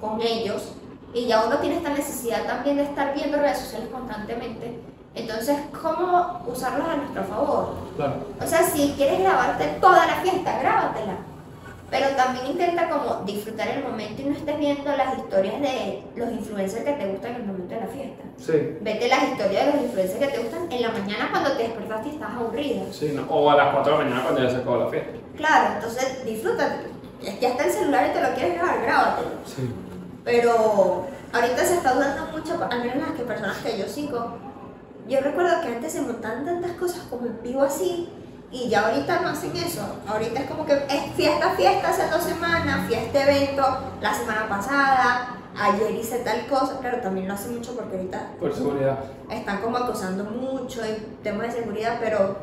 [0.00, 0.72] con ellos
[1.14, 4.80] y ya uno tiene esta necesidad también de estar viendo redes sociales constantemente.
[5.14, 7.74] Entonces, ¿cómo usarlos a nuestro favor?
[7.96, 8.14] Claro.
[8.42, 11.18] O sea, si quieres grabarte toda la fiesta, grábatela.
[11.92, 16.32] Pero también intenta como disfrutar el momento y no estés viendo las historias de los
[16.32, 18.22] influencers que te gustan en el momento de la fiesta.
[18.38, 18.78] Sí.
[18.80, 22.08] Vete las historias de los influencers que te gustan en la mañana cuando te despertaste
[22.08, 22.82] y estás aburrida.
[22.90, 23.26] Sí, no.
[23.28, 25.10] O a las 4 de la mañana cuando ya se acabó la fiesta.
[25.36, 26.86] Claro, entonces disfrútate.
[27.42, 29.28] Ya está el celular y te lo quieres grabar, grábatelo.
[29.44, 29.70] Sí.
[30.24, 34.38] Pero ahorita se está usando mucho, al menos las que personas que yo sigo.
[35.08, 38.08] Yo recuerdo que antes se montaban tantas cosas como en vivo así
[38.52, 39.80] y ya ahorita no hacen eso.
[40.06, 43.62] Ahorita es como que es fiesta, fiesta hace dos semanas, fiesta, evento,
[44.00, 46.78] la semana pasada, ayer hice tal cosa.
[46.80, 48.98] Claro, también lo hacen mucho porque ahorita Por seguridad.
[49.30, 52.36] están como acosando mucho en temas de seguridad, pero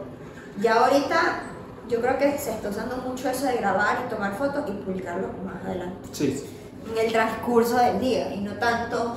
[0.60, 1.42] ya ahorita
[1.88, 5.28] yo creo que se está usando mucho eso de grabar y tomar fotos y publicarlo
[5.46, 6.44] más adelante Sí.
[6.92, 9.16] en el transcurso del día y no tanto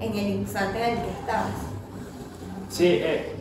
[0.00, 1.50] en el instante en el que estabas.
[2.70, 3.34] Sí, eh,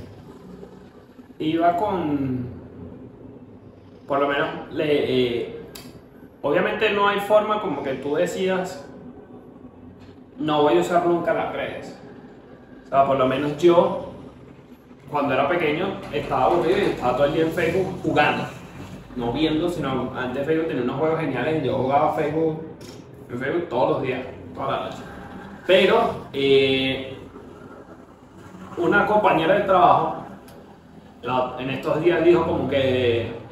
[1.40, 2.57] iba con.
[4.08, 5.60] Por lo menos, le, eh,
[6.42, 8.88] obviamente no hay forma como que tú decidas,
[10.38, 12.00] no voy a usar nunca las redes.
[12.86, 14.12] O sea, por lo menos yo,
[15.12, 18.46] cuando era pequeño, estaba aburrido y estaba todo el día en Facebook jugando.
[19.18, 22.64] No viendo, sino antes Facebook tenía unos juegos geniales y yo jugaba Facebook,
[23.30, 24.98] en Facebook todos los días, toda la noche.
[25.66, 27.18] Pero, eh,
[28.78, 30.24] una compañera de trabajo
[31.60, 33.47] en estos días dijo como que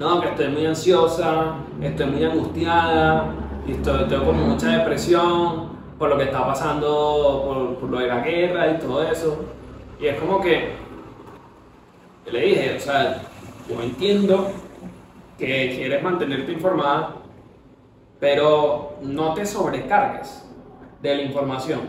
[0.00, 3.34] no, que estoy muy ansiosa, estoy muy angustiada
[3.68, 8.20] estoy, tengo como mucha depresión por lo que está pasando, por, por lo de la
[8.20, 9.44] guerra y todo eso.
[10.00, 10.70] Y es como que
[12.30, 13.22] le dije, o sea,
[13.68, 14.50] yo entiendo
[15.38, 17.16] que quieres mantenerte informada,
[18.18, 20.48] pero no te sobrecargues
[21.02, 21.80] de la información.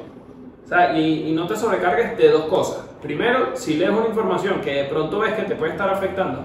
[0.66, 2.86] O sea, y, y no te sobrecargues de dos cosas.
[3.02, 6.44] Primero, si lees una información que de pronto ves que te puede estar afectando,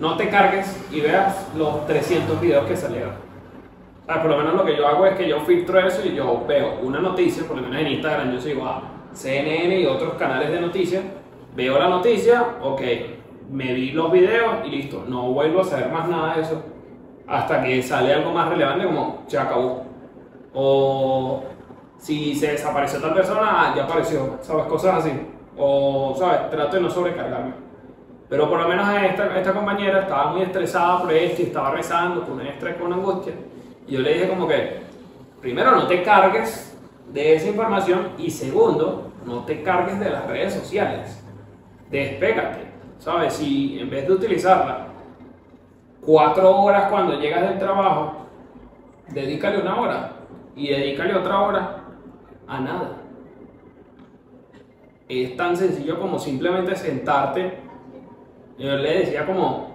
[0.00, 3.12] no te cargues y veas los 300 videos que salieron.
[4.06, 6.44] Sea, por lo menos lo que yo hago es que yo filtro eso y yo
[6.48, 8.82] veo una noticia, por lo menos en Instagram yo sigo a
[9.12, 11.04] CNN y otros canales de noticias,
[11.54, 12.80] veo la noticia, ok,
[13.50, 16.62] me vi los videos y listo, no vuelvo a saber más nada de eso
[17.30, 19.84] hasta que sale algo más relevante como se acabó.
[20.52, 21.44] O
[21.96, 24.64] si se desapareció tal persona, ah, ya apareció, ¿sabes?
[24.64, 25.12] Cosas así.
[25.56, 26.50] O, ¿sabes?
[26.50, 27.69] Trato de no sobrecargarme.
[28.30, 32.22] Pero por lo menos esta, esta compañera estaba muy estresada por esto y estaba rezando
[32.22, 33.34] con un estrés, con una angustia.
[33.88, 34.78] Y yo le dije como que,
[35.40, 36.78] primero no te cargues
[37.12, 41.20] de esa información y segundo, no te cargues de las redes sociales.
[41.90, 43.34] Despégate, ¿sabes?
[43.34, 44.86] Si en vez de utilizarla
[46.00, 48.26] cuatro horas cuando llegas del trabajo,
[49.08, 50.12] dedícale una hora
[50.54, 51.76] y dedícale otra hora
[52.46, 52.96] a nada.
[55.08, 57.59] Es tan sencillo como simplemente sentarte.
[58.60, 59.70] Yo le decía como,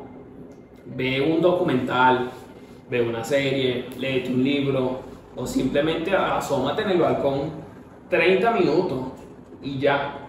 [0.85, 2.29] ve un documental,
[2.87, 4.99] ve una serie, léete un libro
[5.35, 7.49] o simplemente asómate en el balcón
[8.11, 8.99] 30 minutos
[9.63, 10.19] y ya,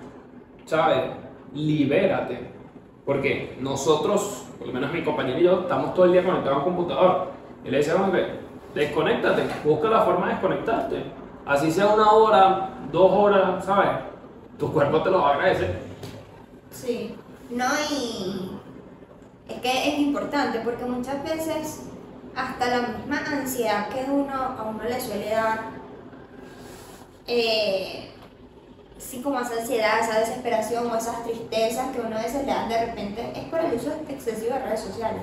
[0.65, 1.03] ¿sabes?
[1.53, 2.39] Libérate.
[3.05, 6.61] Porque nosotros, por lo menos mi compañero y yo, estamos todo el día conectados a
[6.61, 7.27] un computador.
[7.63, 8.25] Y le decíamos que
[8.75, 11.03] desconéctate, busca la forma de desconectarte.
[11.45, 13.91] Así sea una hora, dos horas, ¿sabes?
[14.59, 15.79] Tu cuerpo te lo va a agradecer.
[16.71, 17.15] Sí,
[17.51, 18.51] no y
[19.49, 21.81] es que es importante porque muchas veces
[22.35, 25.71] hasta la misma ansiedad que uno a uno le suele dar,
[27.27, 28.11] eh,
[28.99, 32.69] sí como esa ansiedad, esa desesperación o esas tristezas que uno a veces le dan
[32.69, 35.23] de repente es por el uso excesivo de redes sociales.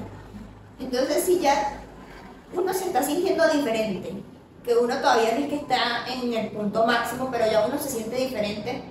[0.79, 1.79] Entonces si ya
[2.55, 4.23] uno se está sintiendo diferente,
[4.63, 7.89] que uno todavía no es que está en el punto máximo, pero ya uno se
[7.89, 8.81] siente diferente,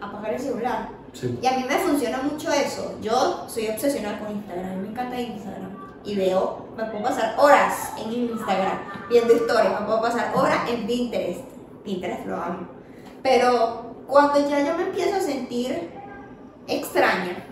[0.00, 0.97] apagar el celular.
[1.18, 1.38] Sí.
[1.42, 2.96] Y a mí me funciona mucho eso.
[3.02, 5.76] Yo soy obsesionada con Instagram, a mí me encanta Instagram.
[6.04, 8.78] Y veo, me puedo pasar horas en Instagram
[9.08, 11.40] viendo historias, me puedo pasar horas en Pinterest.
[11.84, 12.68] Pinterest lo amo.
[13.22, 15.90] Pero cuando ya yo me empiezo a sentir
[16.68, 17.44] extraña,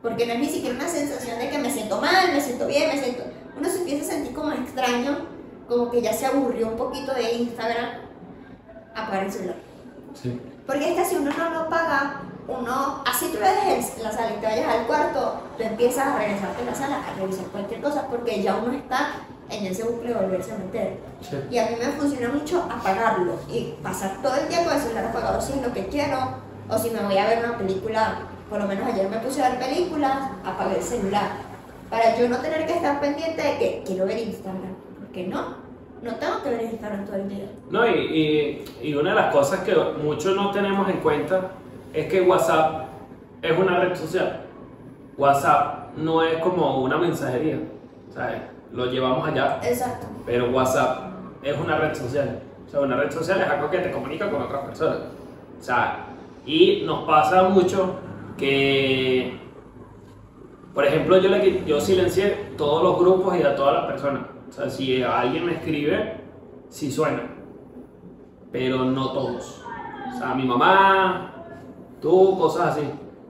[0.00, 2.88] porque no es ni siquiera una sensación de que me siento mal, me siento bien,
[2.88, 3.24] me siento...
[3.58, 5.26] Uno se empieza a sentir como extraño,
[5.68, 7.88] como que ya se aburrió un poquito de Instagram,
[8.94, 9.56] apagar el celular.
[10.14, 10.40] Sí.
[10.64, 14.10] Porque es que si uno no lo paga, uno, así tú lo dejes en la
[14.10, 17.44] sala y te vayas al cuarto, tú empiezas a regresarte a la sala a revisar
[17.46, 19.10] cualquier cosa porque ya uno está
[19.50, 20.96] en ese bucle de volverse a meter.
[21.20, 21.36] Sí.
[21.50, 25.04] Y a mí me funciona mucho apagarlo y pasar todo el día con el celular
[25.06, 26.18] apagado si es lo que quiero
[26.70, 29.50] o si me voy a ver una película, por lo menos ayer me puse a
[29.50, 31.48] ver películas, apagué el celular.
[31.90, 35.54] Para yo no tener que estar pendiente de que quiero ver Instagram, porque no,
[36.02, 37.50] no tengo que ver Instagram todo el día.
[37.70, 41.52] No, y, y, y una de las cosas que muchos no tenemos en cuenta
[41.92, 42.86] es que WhatsApp
[43.42, 44.40] es una red social.
[45.16, 47.58] WhatsApp no es como una mensajería,
[48.14, 48.40] ¿sabes?
[48.72, 50.06] Lo llevamos allá, Exacto.
[50.26, 52.40] pero WhatsApp es una red social.
[52.66, 54.98] O sea, una red social es algo que te comunica con otras personas.
[55.58, 56.04] O sea,
[56.44, 57.96] y nos pasa mucho
[58.36, 59.38] que,
[60.74, 64.22] por ejemplo, yo, le, yo silencié todos los grupos y a todas las personas.
[64.48, 66.20] O sea, si alguien me escribe,
[66.68, 67.22] sí suena,
[68.52, 69.62] pero no todos.
[70.14, 71.37] O sea, mi mamá,
[72.00, 72.82] tú, cosas así.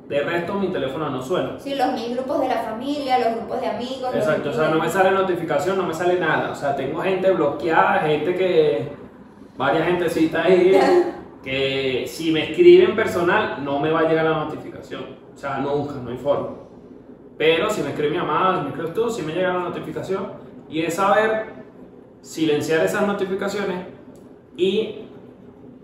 [0.08, 1.58] De resto, mi teléfono no suena.
[1.58, 4.14] Sí, los mis grupos de la familia, los grupos de amigos.
[4.14, 6.50] Exacto, o sea, no me sale notificación, no me sale nada.
[6.50, 8.92] O sea, tengo gente bloqueada, gente que.
[9.58, 10.80] varias gentecitas ahí
[11.42, 15.02] que si me escriben personal no me va a llegar la notificación.
[15.34, 16.56] O sea, nunca, no hay forma.
[17.36, 20.32] Pero si me escribe mi mamá, si me escribes tú, sí me llega la notificación.
[20.68, 21.58] Y es saber
[22.20, 23.86] silenciar esas notificaciones
[24.56, 25.04] y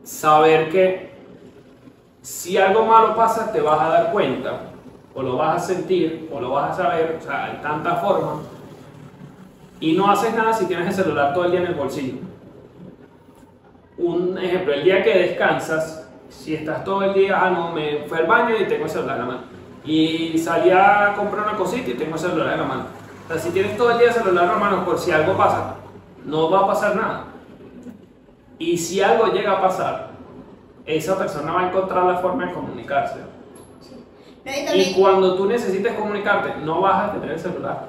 [0.03, 1.14] saber que
[2.25, 4.63] si algo malo pasa te vas a dar cuenta
[5.15, 8.47] o lo vas a sentir o lo vas a saber, o sea, hay tantas formas.
[9.79, 12.15] Y no haces nada si tienes el celular todo el día en el bolsillo.
[13.99, 18.17] Un ejemplo, el día que descansas, si estás todo el día, ah, no, me fui
[18.17, 19.45] al baño y tengo el celular en la mano.
[19.85, 22.85] Y salí a comprar una cosita y tengo el celular en la mano.
[23.27, 25.37] O sea, si tienes todo el día el celular en la mano, por si algo
[25.37, 25.75] pasa,
[26.25, 27.25] no va a pasar nada.
[28.59, 30.14] Y si algo llega a pasar,
[30.87, 33.21] esa persona va a encontrar la forma de comunicarse.
[34.45, 37.87] No, y cuando tú necesites comunicarte, no vas a tener el celular.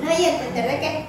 [0.00, 1.06] no, y entender de que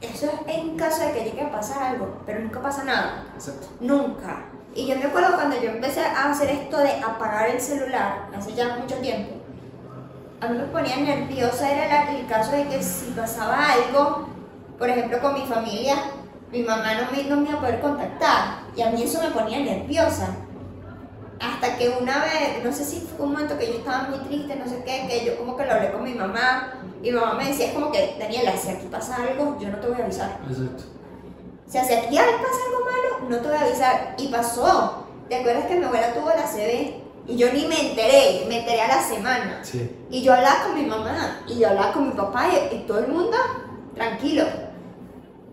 [0.00, 3.24] eso es en caso de que llegue a pasar algo, pero nunca pasa nada.
[3.34, 3.68] Exacto.
[3.80, 4.44] Nunca.
[4.74, 8.54] Y yo me acuerdo cuando yo empecé a hacer esto de apagar el celular, hace
[8.54, 9.38] ya mucho tiempo,
[10.40, 14.28] a mí me ponía nerviosa era el caso de que si pasaba algo,
[14.78, 15.96] por ejemplo con mi familia,
[16.50, 18.60] mi mamá no me, no me iba a poder contactar.
[18.74, 20.36] Y a mí eso me ponía nerviosa.
[21.40, 24.56] Hasta que una vez, no sé si fue un momento que yo estaba muy triste,
[24.56, 27.34] no sé qué, que yo como que lo hablé con mi mamá, y mi mamá
[27.34, 30.04] me decía, es como que, Daniela, si aquí pasa algo, yo no te voy a
[30.04, 30.38] avisar.
[30.48, 30.84] Exacto.
[31.66, 34.14] O sea, si aquí pasa algo malo, no te voy a avisar.
[34.18, 35.04] Y pasó.
[35.28, 36.94] ¿Te acuerdas que mi abuela tuvo la CB?
[37.26, 39.60] Y yo ni me enteré, me enteré a la semana.
[39.62, 39.94] Sí.
[40.10, 43.00] Y yo hablaba con mi mamá, y yo hablaba con mi papá, y, y todo
[43.00, 43.36] el mundo
[43.94, 44.44] tranquilo.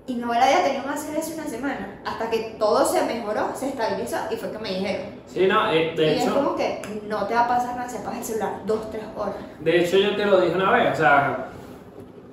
[0.08, 2.00] Y mi abuela había tenido CB hace una semana.
[2.06, 5.08] Hasta que todo se mejoró, se estabilizó, y fue que me dijeron.
[5.26, 7.90] Sí, no, eh, de y es hecho, como que no te va a pasar nada
[7.90, 9.36] si apagas el celular dos, tres horas.
[9.60, 11.48] de hecho yo te lo dije una vez, o sea,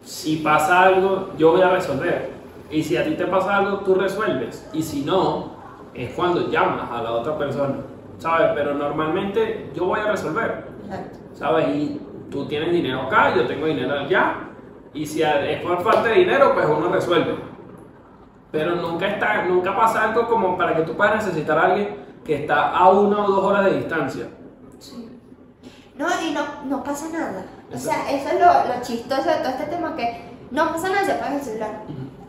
[0.04, 2.30] si pasa algo, yo voy a resolver.
[2.70, 4.66] Y si a ti te pasa algo, tú resuelves.
[4.72, 5.52] Y si no,
[5.94, 7.76] es cuando llamas a la otra persona,
[8.18, 8.50] ¿sabes?
[8.54, 10.64] Pero normalmente yo voy a resolver.
[10.84, 11.18] Exacto.
[11.34, 11.68] ¿sabes?
[11.74, 14.36] Y tú tienes dinero acá, yo tengo dinero allá,
[14.94, 17.34] y si es por falta de dinero, pues uno resuelve.
[18.52, 22.42] Pero nunca, está, nunca pasa algo como para que tú puedas necesitar a alguien que
[22.42, 24.28] está a una o dos horas de distancia.
[24.78, 25.08] Sí.
[25.96, 27.44] No, y no, no pasa nada.
[27.74, 31.04] O sea, eso es lo, lo chistoso de todo este tema, que no pasa nada
[31.04, 31.70] si apagas el celular.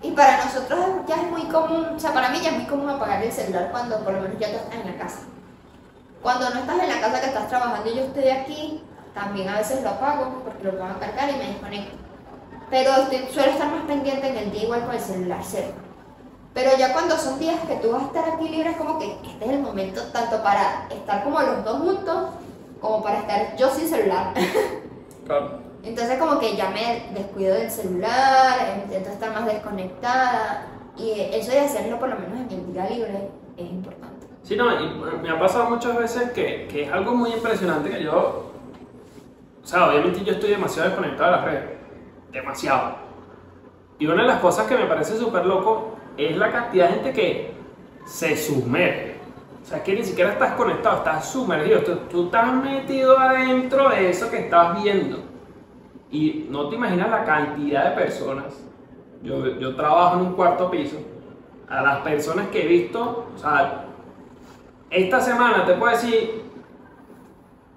[0.01, 2.89] Y para nosotros ya es muy común, o sea, para mí ya es muy común
[2.89, 5.19] apagar el celular cuando por lo menos ya tú estás en la casa.
[6.21, 8.83] Cuando no estás en la casa que estás trabajando y yo estoy aquí,
[9.13, 11.97] también a veces lo apago porque lo a cargar y me desconecto.
[12.69, 15.67] Pero estoy- suelo estar más pendiente en el día igual con el celular cero.
[16.53, 19.17] Pero ya cuando son días que tú vas a estar aquí libre, es como que
[19.23, 22.29] este es el momento tanto para estar como los dos juntos,
[22.79, 24.33] como para estar yo sin celular.
[25.25, 25.61] Claro.
[25.83, 31.61] Entonces como que ya me descuido del celular, intento estar más desconectada y eso de
[31.61, 34.27] hacerlo por lo menos en el día libre es importante.
[34.43, 34.89] Sí, no, y
[35.21, 38.51] me ha pasado muchas veces que, que es algo muy impresionante que yo,
[39.63, 41.69] o sea, obviamente yo estoy demasiado desconectado de las redes,
[42.33, 42.95] demasiado.
[43.97, 47.13] Y una de las cosas que me parece súper loco es la cantidad de gente
[47.13, 47.53] que
[48.05, 49.15] se sumerge.
[49.61, 54.09] O sea, que ni siquiera estás conectado, estás sumergido, tú, tú estás metido adentro de
[54.09, 55.19] eso que estás viendo.
[56.11, 58.53] Y no te imaginas la cantidad de personas.
[59.23, 60.97] Yo, yo trabajo en un cuarto piso.
[61.69, 63.85] A las personas que he visto, o sea,
[64.89, 66.43] esta semana te puedo decir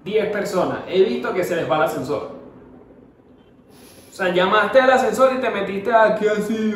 [0.03, 0.79] 10 personas.
[0.87, 2.31] He visto que se les va el ascensor.
[4.09, 6.73] O sea, llamaste al ascensor y te metiste aquí así.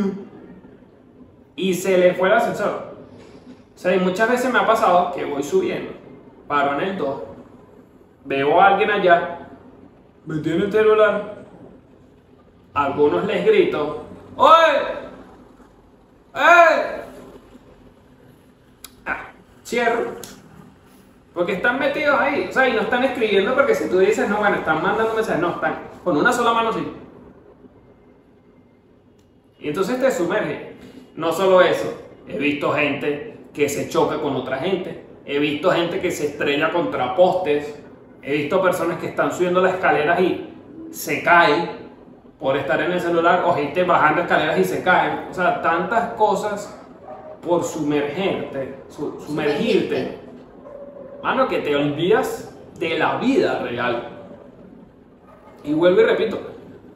[1.61, 2.95] Y se le fue el ascensor.
[3.75, 5.91] O sea, y muchas veces me ha pasado que voy subiendo,
[6.47, 7.21] paro en el 2,
[8.25, 9.47] veo a alguien allá,
[10.25, 11.45] me tiene el celular,
[12.73, 14.77] algunos les grito, ¡Oye!
[16.33, 17.01] ¡Eh!
[19.05, 19.27] Ah,
[19.63, 20.15] cierro.
[21.35, 24.37] Porque están metidos ahí, o sea, y no están escribiendo porque si tú dices, no,
[24.37, 26.91] bueno, están mandando mensajes, no, están con una sola mano sí.
[29.59, 30.71] Y entonces te sumerge.
[31.21, 31.93] No solo eso,
[32.27, 36.71] he visto gente que se choca con otra gente, he visto gente que se estrella
[36.71, 37.79] contra postes,
[38.23, 40.49] he visto personas que están subiendo las escaleras y
[40.89, 41.69] se caen
[42.39, 45.27] por estar en el celular, o gente bajando escaleras y se caen.
[45.29, 46.75] O sea, tantas cosas
[47.47, 50.17] por sumergerte, su- sumergirte.
[51.21, 54.09] Mano, que te olvidas de la vida real.
[55.63, 56.39] Y vuelvo y repito,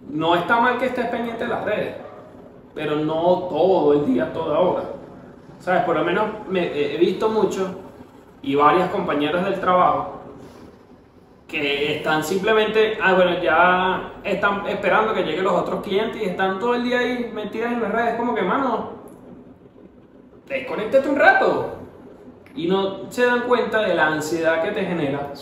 [0.10, 1.96] no está mal que estés pendiente de las redes,
[2.76, 4.84] pero no todo el día, toda hora.
[5.60, 5.84] ¿Sabes?
[5.84, 7.80] Por lo menos me, he visto mucho
[8.44, 10.20] y varias compañeras del trabajo
[11.48, 16.60] que están simplemente, ah, bueno, ya están esperando que lleguen los otros clientes y están
[16.60, 18.90] todo el día ahí metidas en las redes, como que, mano,
[20.48, 21.72] desconéctate un rato.
[22.56, 25.34] Y no se dan cuenta de la ansiedad que te genera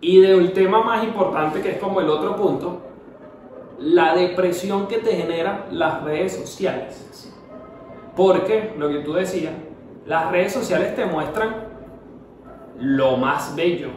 [0.00, 2.80] y del tema más importante que es como el otro punto,
[3.78, 7.32] la depresión que te genera las redes sociales.
[8.14, 9.52] Porque, lo que tú decías,
[10.06, 11.54] las redes sociales te muestran
[12.78, 13.90] lo más bello.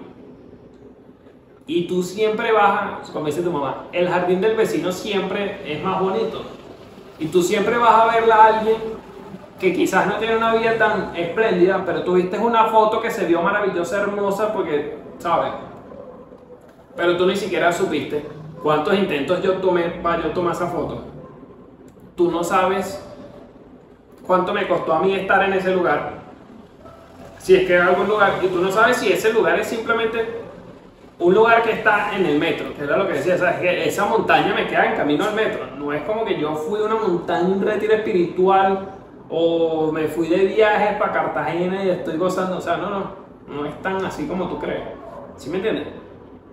[1.66, 6.02] Y tú siempre vas, como dice tu mamá, el jardín del vecino siempre es más
[6.02, 6.42] bonito.
[7.20, 8.78] Y tú siempre vas a verla a alguien
[9.60, 13.42] que quizás no tiene una vida tan espléndida, pero tuviste una foto que se vio
[13.42, 15.52] maravillosa, hermosa, porque, ¿sabes?
[16.96, 21.04] Pero tú ni siquiera supiste cuántos intentos yo tomé para yo tomar esa foto.
[22.16, 23.04] Tú no sabes
[24.26, 26.20] cuánto me costó a mí estar en ese lugar.
[27.38, 30.42] Si es que en algún lugar, y tú no sabes si ese lugar es simplemente
[31.20, 33.60] un lugar que está en el metro, que era lo que decía, ¿sabes?
[33.60, 35.66] Que esa montaña me queda en camino al metro.
[35.78, 38.90] No es como que yo fui a una montaña, un retiro espiritual,
[39.30, 42.58] o me fui de viaje para Cartagena y estoy gozando.
[42.58, 43.12] O sea, no, no,
[43.48, 44.84] no es tan así como tú crees.
[45.36, 45.88] ¿Sí me entiendes?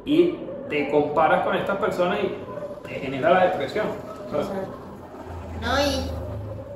[0.05, 0.37] Y
[0.69, 2.37] te comparas con estas personas y
[2.87, 3.87] te genera la depresión.
[4.31, 4.47] ¿sabes?
[5.61, 6.11] No, y.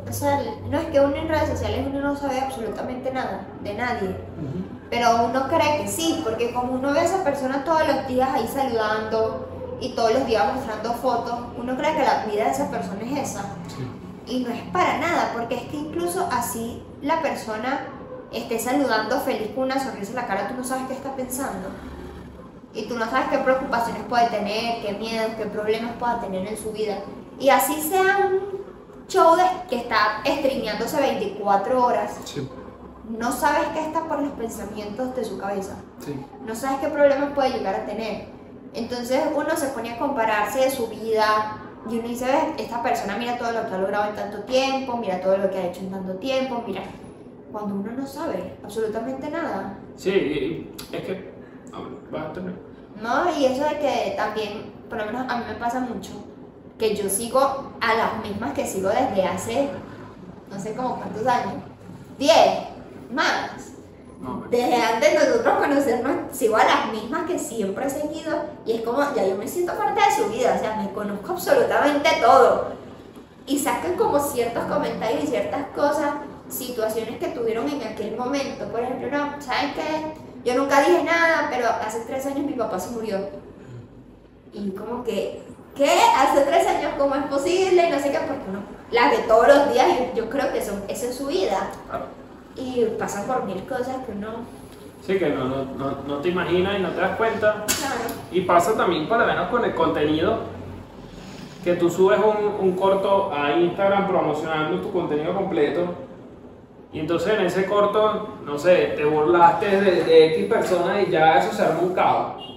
[0.09, 3.74] O sea, no es que uno en redes sociales uno no sabe absolutamente nada de
[3.74, 4.16] nadie.
[4.91, 8.28] Pero uno cree que sí, porque como uno ve a esa persona todos los días
[8.32, 12.70] ahí saludando y todos los días mostrando fotos, uno cree que la vida de esa
[12.70, 13.43] persona es esa.
[13.68, 13.86] Sí.
[14.26, 17.86] Y no es para nada, porque es que incluso así la persona
[18.32, 21.68] esté saludando feliz con una sonrisa en la cara, tú no sabes qué está pensando.
[22.75, 26.57] Y tú no sabes qué preocupaciones puede tener, qué miedos, qué problemas pueda tener en
[26.57, 26.99] su vida.
[27.39, 28.61] Y así sea un
[29.09, 32.49] show de- que está streameándose 24 horas, Sí,
[33.09, 35.77] no sabes qué está por los pensamientos de su cabeza.
[35.99, 36.14] sí.
[36.47, 38.27] No sabes qué problemas puede llegar a tener.
[38.73, 41.57] Entonces uno se pone a compararse de su vida
[41.91, 44.97] y uno dice, "Ves, esta persona mira todo lo que ha logrado en tanto tiempo,
[44.97, 46.83] mira todo lo que ha hecho en tanto tiempo, mira.
[47.51, 49.77] Cuando uno no sabe absolutamente nada.
[49.97, 51.30] Sí, es que.
[52.11, 53.01] Vas a.
[53.01, 53.39] ¿No?
[53.39, 56.12] Y eso de que también, por lo menos a mí me pasa mucho,
[56.79, 59.68] que yo sigo a las mismas que sigo desde hace,
[60.51, 61.62] no sé como cuántos años,
[62.18, 62.35] 10,
[63.12, 63.51] más.
[64.21, 68.73] No, Desde antes de nosotros conocernos, sigo a las mismas que siempre he seguido y
[68.73, 72.11] es como, ya yo me siento parte de su vida, o sea, me conozco absolutamente
[72.21, 72.73] todo.
[73.47, 76.12] Y sacan como ciertos comentarios y ciertas cosas,
[76.49, 78.66] situaciones que tuvieron en aquel momento.
[78.66, 80.30] Por ejemplo, no, ¿saben qué?
[80.45, 83.18] Yo nunca dije nada, pero hace tres años mi papá se murió.
[84.53, 85.43] Y como que,
[85.76, 85.99] ¿qué?
[86.16, 87.88] Hace tres años, ¿cómo es posible?
[87.88, 88.61] Y no sé qué, porque no.
[88.91, 91.70] Las de todos los días, yo, yo creo que son, esa es su vida.
[91.88, 92.07] claro.
[92.57, 94.28] Y pasan por mil cosas que uno...
[95.07, 97.64] Sí, que no, no, no, no te imaginas y no te das cuenta.
[97.66, 98.14] Claro.
[98.32, 100.41] Y pasa también por lo menos con el contenido
[101.64, 106.10] que tú subes un, un corto a Instagram promocionando tu contenido completo
[106.93, 111.38] y entonces en ese corto, no sé, te burlaste de, de X persona y ya
[111.38, 112.51] eso se arma un caos.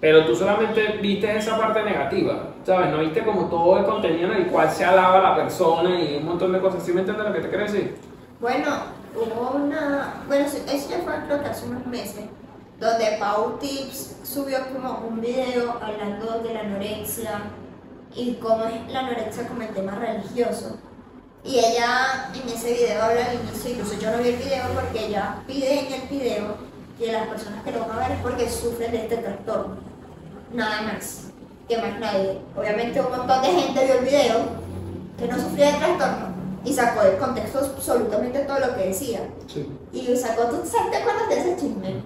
[0.00, 2.90] Pero tú solamente viste esa parte negativa, ¿sabes?
[2.90, 6.24] No viste como todo el contenido en el cual se alaba la persona y un
[6.24, 6.84] montón de cosas.
[6.84, 7.96] ¿Sí me entiendes lo que te quiero decir?
[8.40, 8.68] Bueno,
[9.16, 10.22] hubo una.
[10.28, 10.58] Bueno, eso
[10.88, 12.26] ya fue creo que hace unos meses.
[12.78, 17.40] Donde Pau Tips subió como un video hablando de la anorexia
[18.14, 20.78] y cómo es la anorexia como el tema religioso.
[21.44, 25.06] Y ella en ese video habla al inicio, incluso yo no vi el video porque
[25.06, 26.56] ella pide en el video
[26.98, 29.76] que las personas que lo van a ver es porque sufren de este trastorno.
[30.52, 31.24] Nada más.
[31.68, 32.40] Que más nadie.
[32.56, 34.36] Obviamente un montón de gente vio el video
[35.18, 36.28] que no sufría de trastorno
[36.64, 39.20] y sacó del contexto absolutamente todo lo que decía.
[39.46, 39.70] Sí.
[39.92, 40.56] Y sacó, ¿tú
[40.90, 42.02] te acuerdas de ese chisme?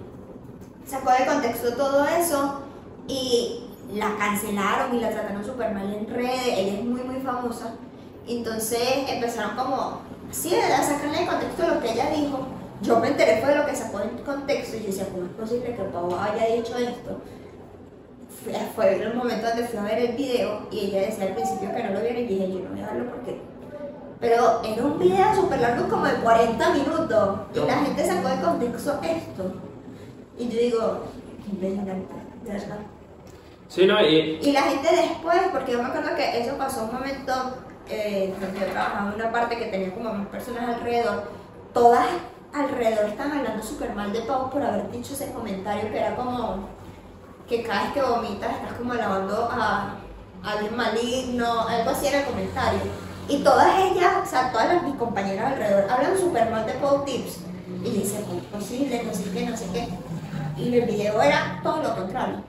[0.85, 2.61] Sacó de contexto todo eso
[3.07, 7.73] y la cancelaron y la trataron súper mal en redes, ella es muy muy famosa.
[8.27, 9.99] Entonces empezaron como,
[10.31, 12.39] sí, a sacarle de contexto lo que ella dijo.
[12.81, 15.31] Yo me enteré fue de lo que sacó en contexto y yo decía, ¿cómo es
[15.31, 17.21] posible que Pau haya dicho esto?
[18.75, 21.83] Fue- el momento donde fui a ver el video y ella decía al principio que
[21.83, 23.39] no lo viera y dije, yo no voy a verlo porque
[24.19, 28.41] pero era un video súper largo como de 40 minutos y la gente sacó de
[28.41, 29.53] contexto esto.
[30.37, 30.99] Y yo digo,
[31.59, 32.77] de verdad.
[33.67, 34.01] Sí, ¿no?
[34.01, 37.33] Y, Y la gente después, porque yo me acuerdo que eso pasó un momento
[37.89, 41.23] eh, donde yo trabajaba en una parte que tenía como más personas alrededor,
[41.73, 42.07] todas
[42.53, 46.67] alrededor estaban hablando súper mal de Pau por haber dicho ese comentario que era como
[47.47, 49.95] que cada vez que vomitas estás como alabando a,
[50.43, 52.81] alguien maligno, algo así era el comentario.
[53.29, 57.05] Y todas ellas, o sea, todas las, mis compañeras alrededor hablan súper mal de Pau
[57.05, 57.37] Tips.
[57.83, 59.03] Y decía, ¿cómo es posible?
[59.03, 59.87] No sé qué, no sé qué.
[60.61, 62.43] Y el video era todo lo contrario.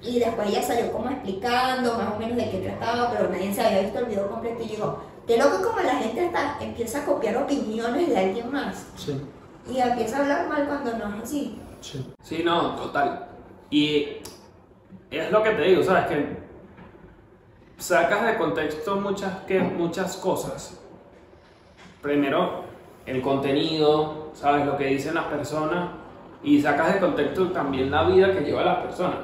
[0.00, 3.62] Y después ella salió como explicando más o menos de qué trataba, pero nadie se
[3.62, 4.62] había visto el video completo.
[4.62, 8.52] Y yo digo, qué loco como la gente está, empieza a copiar opiniones de alguien
[8.52, 8.86] más.
[8.96, 9.20] sí.
[9.70, 11.60] Y empieza a hablar mal cuando no es así.
[11.80, 12.14] Sí.
[12.22, 13.28] Sí, no, total.
[13.70, 14.16] Y
[15.10, 16.06] es lo que te digo, ¿sabes?
[16.06, 16.38] Que
[17.76, 20.80] sacas de contexto muchas, que, muchas cosas.
[22.00, 22.64] Primero,
[23.04, 24.64] el contenido, ¿sabes?
[24.64, 25.90] Lo que dicen las personas.
[26.42, 29.18] Y sacas de contexto también la vida que lleva las personas.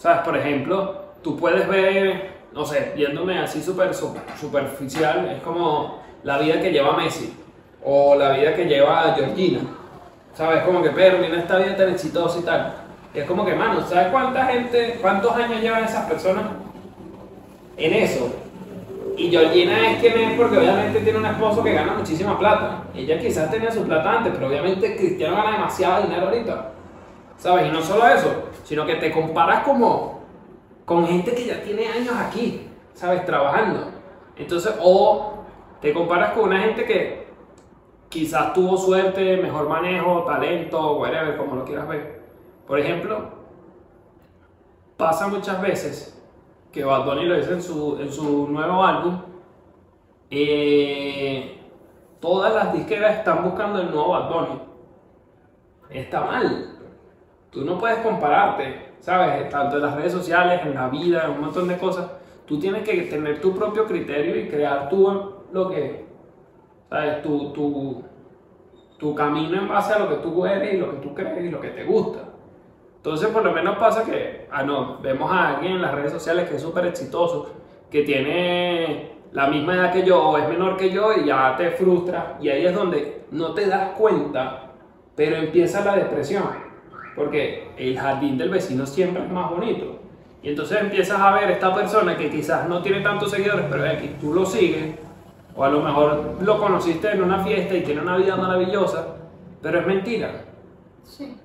[0.00, 0.22] ¿Sabes?
[0.22, 6.38] Por ejemplo, tú puedes ver, no sé, yéndome así súper su- superficial, es como la
[6.38, 7.36] vida que lleva Messi.
[7.84, 9.60] O la vida que lleva Georgina.
[10.32, 10.62] ¿Sabes?
[10.62, 12.72] Como que, pero mira esta vida tan exitosa y tal.
[13.12, 16.44] Y es como que, mano, ¿sabes cuánta gente, cuántos años llevan esas personas
[17.76, 18.34] en eso?
[19.18, 22.84] Y Georgina es quien es porque obviamente tiene un esposo que gana muchísima plata.
[22.94, 26.68] Ella quizás tenía su plata antes, pero obviamente Cristiano gana demasiado dinero ahorita.
[27.40, 27.68] ¿Sabes?
[27.68, 30.20] Y no solo eso, sino que te comparas como
[30.84, 33.24] con gente que ya tiene años aquí, ¿sabes?
[33.24, 33.92] Trabajando.
[34.36, 35.44] Entonces, o
[35.80, 37.28] te comparas con una gente que
[38.10, 42.20] quizás tuvo suerte, mejor manejo, talento, whatever, como lo quieras ver.
[42.66, 43.30] Por ejemplo,
[44.98, 46.22] pasa muchas veces
[46.70, 49.18] que Bad Bunny lo dice en su, en su nuevo álbum,
[50.30, 51.58] eh,
[52.20, 54.62] todas las disqueras están buscando el nuevo Bad Bunny.
[55.88, 56.79] Está mal.
[57.50, 59.48] Tú no puedes compararte, ¿sabes?
[59.48, 62.10] Tanto en las redes sociales, en la vida, en un montón de cosas.
[62.46, 66.06] Tú tienes que tener tu propio criterio y crear tú lo que,
[66.88, 67.22] ¿sabes?
[67.22, 68.04] Tu, tu,
[68.98, 71.50] tu camino en base a lo que tú eres y lo que tú crees y
[71.50, 72.20] lo que te gusta.
[72.96, 76.48] Entonces, por lo menos pasa que, ah, no, vemos a alguien en las redes sociales
[76.48, 77.50] que es súper exitoso,
[77.90, 81.70] que tiene la misma edad que yo o es menor que yo y ya te
[81.70, 82.36] frustra.
[82.40, 84.72] Y ahí es donde no te das cuenta,
[85.16, 86.69] pero empieza la depresión.
[87.20, 90.00] Porque el jardín del vecino siempre es más bonito.
[90.42, 94.16] Y entonces empiezas a ver esta persona que quizás no tiene tantos seguidores, pero aquí
[94.18, 94.94] tú lo sigues,
[95.54, 99.16] o a lo mejor lo conociste en una fiesta y tiene una vida maravillosa,
[99.60, 100.44] pero es mentira.
[101.04, 101.36] Sí.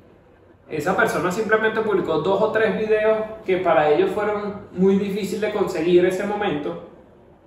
[0.70, 5.52] Esa persona simplemente publicó dos o tres videos que para ellos fueron muy difíciles de
[5.52, 6.84] conseguir ese momento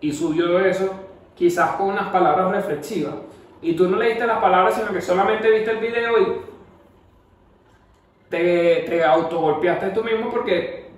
[0.03, 0.93] y subió eso
[1.35, 3.15] quizás con unas palabras reflexivas.
[3.63, 6.48] Y tú no leíste las palabras, sino que solamente viste el video y
[8.29, 10.91] te, te autogolpeaste tú mismo porque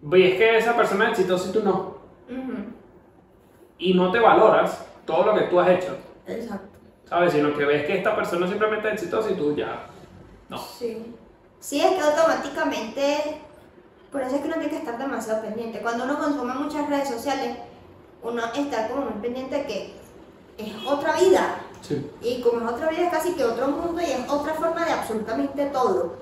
[0.00, 1.98] ves que esa persona es exitosa y tú no.
[2.28, 2.64] Ujú.
[3.78, 6.68] Y no te valoras todo lo que tú has hecho, Exacto.
[7.06, 7.32] ¿sabes?
[7.32, 9.86] Sino que ves que esta persona simplemente es exitosa y tú ya
[10.48, 10.58] no.
[10.58, 11.14] Sí.
[11.60, 13.40] Sí, es que automáticamente,
[14.10, 15.80] por eso es que uno tiene que estar demasiado pendiente.
[15.80, 17.56] Cuando uno consume muchas redes sociales,
[18.22, 19.94] uno está como muy pendiente de que
[20.58, 21.60] es otra vida.
[21.82, 22.10] Sí.
[22.22, 24.92] Y como es otra vida, es casi que otro mundo y es otra forma de
[24.92, 26.16] absolutamente todo.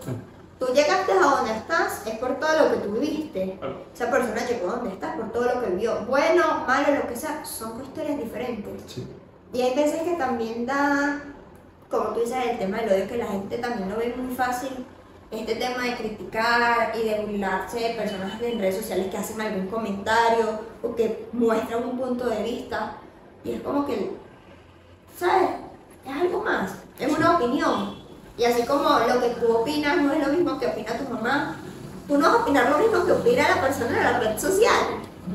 [0.58, 3.56] Tú llegaste a donde estás, es por todo lo que tú viviste.
[3.58, 3.76] Claro.
[3.94, 6.04] Esa persona llegó a donde estás por todo lo que vivió.
[6.06, 8.82] Bueno, malo, lo que sea, son historias diferentes.
[8.86, 9.06] Sí.
[9.52, 11.22] Y hay veces que también da,
[11.88, 14.84] como tú dices, el tema del odio, que la gente también lo ve muy fácil.
[15.30, 19.66] Este tema de criticar y de burlarse de personas en redes sociales que hacen algún
[19.66, 22.96] comentario o que muestran un punto de vista.
[23.44, 24.10] Y es como que,
[25.18, 25.50] ¿sabes?
[26.06, 27.96] Es algo más, es una opinión.
[28.36, 31.56] Y así como lo que tú opinas no es lo mismo que opina tu mamá,
[32.06, 34.86] tú no vas a opinar lo mismo que opina la persona de la red social.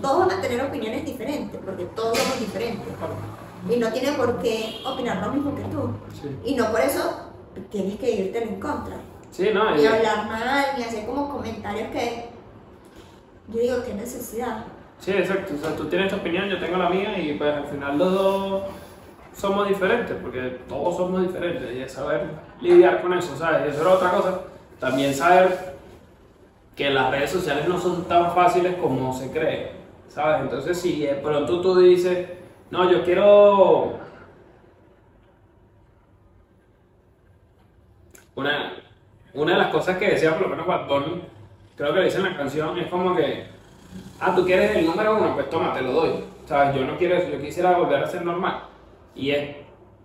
[0.01, 2.87] Todos van a tener opiniones diferentes, porque todos somos diferentes.
[3.69, 5.89] Y no tiene por qué opinar lo mismo que tú.
[6.19, 6.35] Sí.
[6.45, 7.01] Y no por eso
[7.69, 8.95] tienes que irte en contra.
[9.31, 12.29] Sí, no, Ni y- hablar mal, ni hacer como comentarios que.
[13.49, 14.63] Yo digo, qué necesidad.
[14.99, 15.53] Sí, exacto.
[15.55, 18.13] O sea, tú tienes tu opinión, yo tengo la mía y pues al final los
[18.13, 18.63] dos
[19.33, 22.29] somos diferentes, porque todos somos diferentes y es saber
[22.61, 23.65] lidiar con eso, ¿sabes?
[23.65, 24.41] Y eso era otra cosa.
[24.79, 25.75] También saber
[26.75, 29.71] que las redes sociales no son tan fáciles como se cree,
[30.07, 30.41] ¿sabes?
[30.41, 32.29] Entonces si de pronto tú dices,
[32.71, 33.99] no, yo quiero...
[38.35, 38.73] Una,
[39.35, 41.21] una de las cosas que decía por lo menos Bad Bunny,
[41.75, 43.45] creo que le dice en la canción, es como que
[44.19, 46.23] ah, tú quieres el número uno, pues toma, te lo doy.
[46.45, 46.75] ¿Sabes?
[46.75, 48.72] Yo no quiero eso, yo quisiera volver a ser normal.
[49.15, 49.55] Y es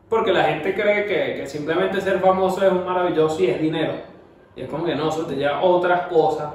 [0.09, 3.93] porque la gente cree que, que simplemente ser famoso es un maravilloso y es dinero.
[4.57, 6.49] Y es como que no, eso te lleva a otras cosas,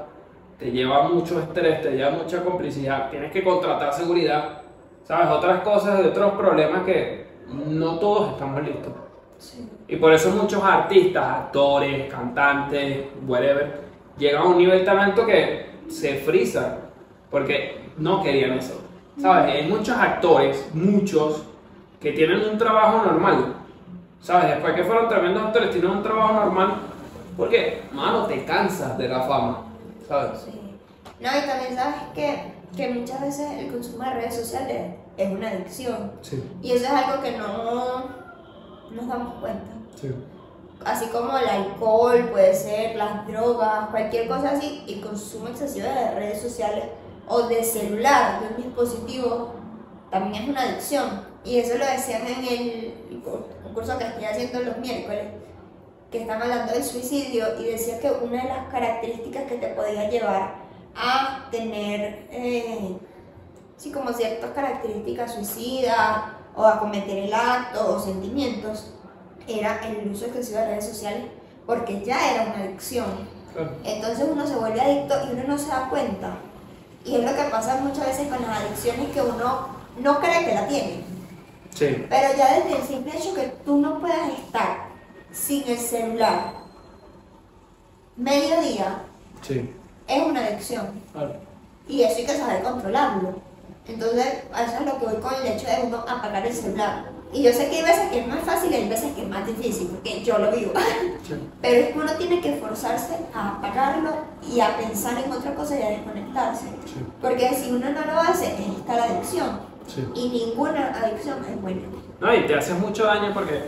[0.57, 4.61] te lleva mucho estrés, te lleva mucha complicidad, tienes que contratar seguridad,
[5.03, 5.27] ¿sabes?
[5.29, 8.93] Otras cosas de otros problemas que no todos estamos listos.
[9.37, 9.69] Sí.
[9.87, 13.83] Y por eso muchos artistas, actores, cantantes, whatever,
[14.17, 16.77] llegan a un nivel tan alto que se frisan
[17.29, 18.81] porque no querían eso.
[19.17, 19.55] ¿Sabes?
[19.55, 21.45] Hay muchos actores, muchos,
[22.03, 23.55] que tienen un trabajo normal.
[24.21, 24.51] ¿Sabes?
[24.51, 26.75] Después que fueron tremendos actores, tienen un trabajo normal
[27.35, 29.63] porque, mano, te cansas de la fama.
[30.07, 30.41] ¿Sabes?
[30.45, 30.51] Sí.
[31.19, 35.49] No, y también sabes que, que muchas veces el consumo de redes sociales es una
[35.49, 36.11] adicción.
[36.21, 38.03] Sí, Y eso es algo que no
[38.91, 39.71] nos damos cuenta.
[39.99, 40.13] sí.
[40.85, 46.11] Así como el alcohol, puede ser las drogas, cualquier cosa así, el consumo excesivo de
[46.13, 46.83] redes sociales
[47.25, 49.53] o de celular, de un dispositivo,
[50.11, 51.21] también es una adicción.
[51.45, 52.93] Y eso lo decían en el
[53.73, 55.25] curso que estoy haciendo los miércoles,
[56.11, 60.09] que están hablando del suicidio y decía que una de las características que te podía
[60.09, 60.55] llevar
[60.95, 62.97] a tener, eh,
[63.77, 66.19] sí, como ciertas características suicidas
[66.55, 68.93] o a cometer el acto o sentimientos,
[69.47, 71.25] era el uso excesivo de redes sociales
[71.65, 73.33] porque ya era una adicción.
[73.83, 76.37] Entonces uno se vuelve adicto y uno no se da cuenta.
[77.05, 79.67] Y es lo que pasa muchas veces con las adicciones que uno
[79.99, 81.12] no cree que la tiene.
[81.73, 84.85] Sí, Pero ya desde el simple hecho que tú no puedas estar
[85.31, 86.53] sin el celular
[88.15, 88.99] mediodía
[89.41, 89.69] Sí,
[90.07, 90.87] es una adicción.
[91.11, 91.33] claro.
[91.87, 93.33] Y eso hay que saber controlarlo.
[93.85, 97.11] Entonces, eso es lo que voy con el hecho de uno apagar el celular.
[97.33, 99.27] Y yo sé que hay veces que es más fácil y hay veces que es
[99.27, 100.71] más difícil, porque yo lo vivo.
[101.27, 101.33] Sí.
[101.61, 104.11] Pero es que uno tiene que forzarse a apagarlo
[104.49, 106.67] y a pensar en otra cosa y a desconectarse.
[106.85, 107.03] Sí.
[107.19, 109.59] Porque si uno no lo hace, es esta la adicción.
[109.87, 110.05] Sí.
[110.15, 111.81] Y ninguna adicción es buena.
[112.19, 113.61] No, y te hace mucho daño porque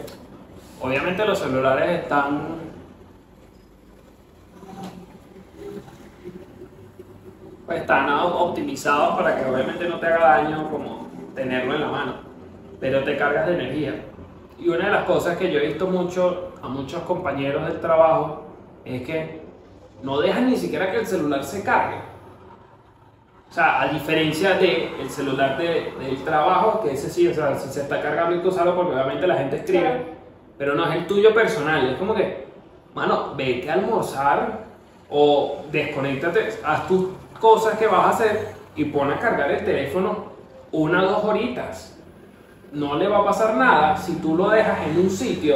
[0.82, 2.66] obviamente los celulares están
[7.66, 12.14] pues están optimizados para que obviamente no te haga daño como tenerlo en la mano,
[12.80, 14.06] pero te cargas de energía.
[14.60, 18.46] Y una de las cosas que yo he visto mucho a muchos compañeros del trabajo
[18.86, 19.42] es que
[20.04, 21.98] no dejan ni siquiera que el celular se cargue.
[23.56, 27.70] O sea, a diferencia del celular de- del trabajo, que ese sí, o sea, si
[27.70, 30.04] se está cargando hay que usarlo porque obviamente la gente escribe, Claro.
[30.58, 31.88] pero no es el tuyo personal.
[31.90, 32.48] Es como que,
[32.94, 34.60] mano, vete a almorzar
[35.10, 37.06] o desconéctate, haz tus
[37.40, 40.26] cosas que vas a hacer y pon a cargar el teléfono
[40.74, 41.98] una o dos horitas.
[42.74, 45.56] No le va a pasar nada si tú lo dejas en un sitio,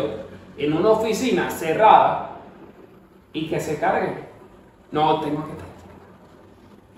[0.57, 2.29] en una oficina cerrada
[3.33, 4.13] y que se cargue.
[4.89, 5.68] No, tengo que estar.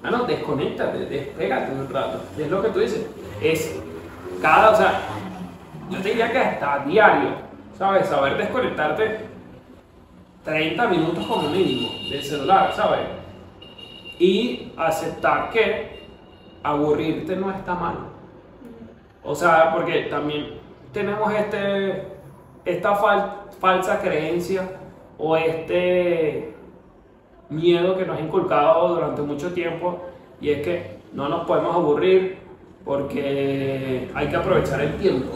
[0.03, 2.21] Mano, desconéctate, despégate un rato.
[2.37, 3.05] Es lo que tú dices.
[3.41, 3.79] Es
[4.41, 4.99] cada, o sea,
[5.89, 7.29] yo te diría que hasta diario,
[7.77, 8.07] ¿sabes?
[8.07, 9.19] Saber desconectarte
[10.43, 13.01] 30 minutos como mínimo del celular, ¿sabes?
[14.19, 16.01] Y aceptar que
[16.63, 17.95] aburrirte no está mal.
[19.23, 20.59] O sea, porque también
[20.91, 22.07] tenemos este,
[22.65, 24.67] esta fal- falsa creencia
[25.19, 26.50] o este
[27.51, 29.99] miedo que nos ha inculcado durante mucho tiempo
[30.39, 32.37] y es que no nos podemos aburrir
[32.83, 35.33] porque hay que aprovechar el tiempo.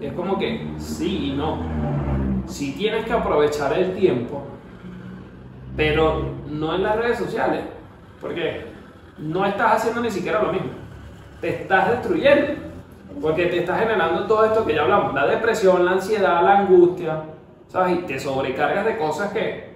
[0.00, 1.58] Es como que sí y no.
[2.46, 4.42] Sí tienes que aprovechar el tiempo,
[5.76, 7.62] pero no en las redes sociales,
[8.20, 8.66] porque
[9.18, 10.70] no estás haciendo ni siquiera lo mismo.
[11.40, 12.54] Te estás destruyendo,
[13.20, 17.22] porque te estás generando todo esto que ya hablamos, la depresión, la ansiedad, la angustia,
[17.68, 17.98] ¿sabes?
[17.98, 19.67] Y te sobrecargas de cosas que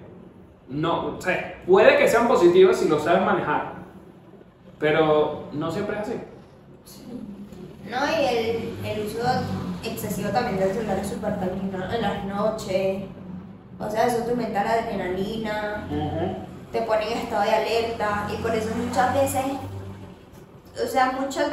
[0.69, 3.73] no, o sea, puede que sean positivas si lo sabes manejar,
[4.79, 6.21] pero no siempre es así.
[7.89, 9.19] No, y el, el uso
[9.83, 13.03] excesivo también del celular es súper dañino en las noches.
[13.79, 15.87] O sea, eso te aumenta la adrenalina,
[16.71, 18.27] te pone en estado de alerta.
[18.33, 19.43] Y por eso muchas veces,
[20.81, 21.49] o sea, muchas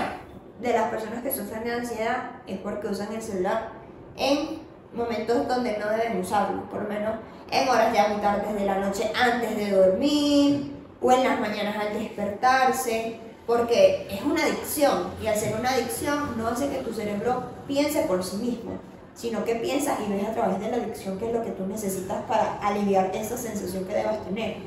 [0.61, 3.69] de las personas que sufren de ansiedad es porque usan el celular
[4.17, 4.61] en
[4.93, 7.15] momentos donde no deben usarlo, por lo menos
[7.51, 11.77] en horas ya muy tardes de la noche antes de dormir o en las mañanas
[11.77, 16.93] al despertarse, porque es una adicción y al ser una adicción no hace que tu
[16.93, 18.73] cerebro piense por sí mismo,
[19.15, 21.67] sino que piensas y ves a través de la adicción qué es lo que tú
[21.67, 24.59] necesitas para aliviar esa sensación que debas tener.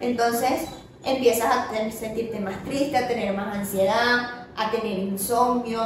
[0.00, 0.66] Entonces
[1.04, 5.80] empiezas a sentirte más triste, a tener más ansiedad, a tener insomnio,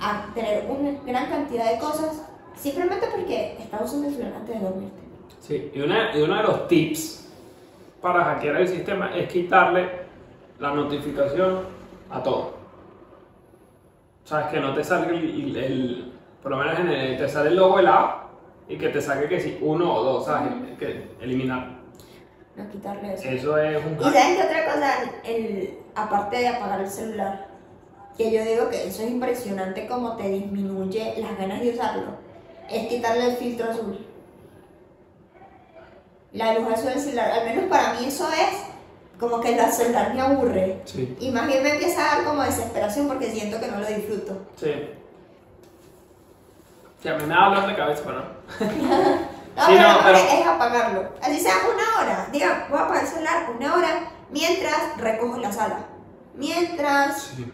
[0.00, 2.22] a tener una gran cantidad de cosas,
[2.56, 5.00] simplemente porque estás usando el celular antes de dormirte.
[5.40, 7.28] Sí, y, una- y uno de los tips
[8.02, 9.88] para hackear el sistema es quitarle
[10.58, 11.60] la notificación
[12.10, 12.54] a todo.
[14.24, 17.56] Sabes que no te salga el, el- por lo menos en el, te sale el
[17.56, 18.22] logo de la app
[18.68, 20.52] y que te saque que si uno o dos, ¿sabes?
[20.78, 21.76] Que eliminar.
[22.56, 23.28] No quitarle eso.
[23.28, 24.94] Eso es un Y sabes qué otra cosa,
[25.24, 27.48] el, aparte de apagar el celular,
[28.16, 32.12] que yo digo que eso es impresionante como te disminuye las ganas de usarlo,
[32.70, 34.06] es quitarle el filtro azul.
[36.32, 38.64] La luz azul del celular, al menos para mí eso es
[39.18, 40.82] como que el celular me aburre.
[40.84, 43.86] Sí, Y más bien me empieza a dar como desesperación porque siento que no lo
[43.86, 44.38] disfruto.
[44.56, 44.90] sí.
[47.02, 48.22] Sí, a mí me da dolor de cabeza, ¿no?
[49.56, 51.08] No, Sí, pero no, es apagarlo.
[51.22, 52.28] Así sea una hora.
[52.30, 55.78] Diga, voy a apagar el celular una hora mientras recojo la sala.
[56.34, 57.50] Mientras Sí.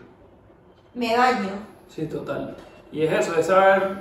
[0.95, 1.51] me baño.
[1.89, 2.57] Sí, total.
[2.91, 4.01] Y es eso, es saber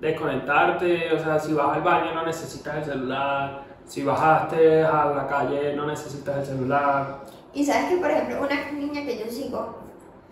[0.00, 5.26] desconectarte, o sea, si vas al baño no necesitas el celular, si bajaste a la
[5.26, 7.20] calle no necesitas el celular.
[7.52, 9.78] Y sabes que, por ejemplo, una niña que yo sigo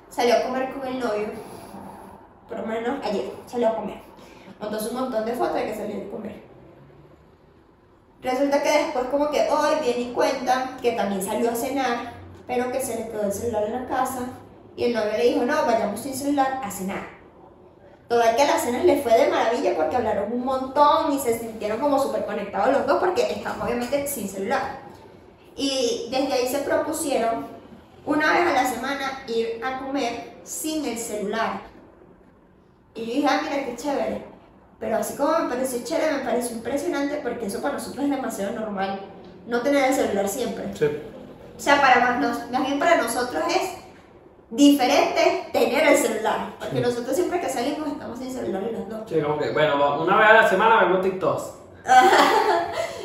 [0.08, 1.28] salió a comer con el novio,
[2.48, 3.98] por lo menos ayer, salió a comer.
[4.60, 6.42] Montó un montón de fotos de que salió a comer.
[8.22, 12.12] Resulta que después como que hoy viene y cuenta que también salió a cenar,
[12.46, 14.20] pero que se le quedó el celular en la casa
[14.76, 17.15] y el novio le dijo, no, vayamos sin celular a cenar.
[18.08, 21.38] Total que a la cena les fue de maravilla porque hablaron un montón y se
[21.38, 24.78] sintieron como súper conectados los dos porque estaban obviamente sin celular.
[25.56, 27.46] Y desde ahí se propusieron
[28.04, 31.62] una vez a la semana ir a comer sin el celular.
[32.94, 34.24] Y yo dije, ah, mira qué chévere.
[34.78, 38.52] Pero así como me pareció chévere, me pareció impresionante porque eso para nosotros es demasiado
[38.52, 39.00] normal.
[39.48, 40.64] no tener el celular siempre.
[40.78, 40.86] Sí.
[41.56, 43.85] O sea, para más, más bien para nosotros es
[44.50, 46.54] diferente tener el celular.
[46.58, 49.00] Porque nosotros siempre que salimos estamos sin celular y los dos.
[49.08, 51.54] Sí, como que, bueno, una vez a la semana vemos TikToks.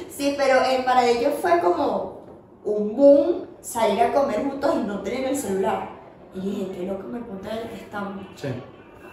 [0.09, 2.21] Sí, pero eh, para ellos fue como
[2.63, 5.89] un boom salir a comer juntos y no tener el celular.
[6.35, 8.23] Y dije, qué loco me punto en el que estamos.
[8.35, 8.49] Sí.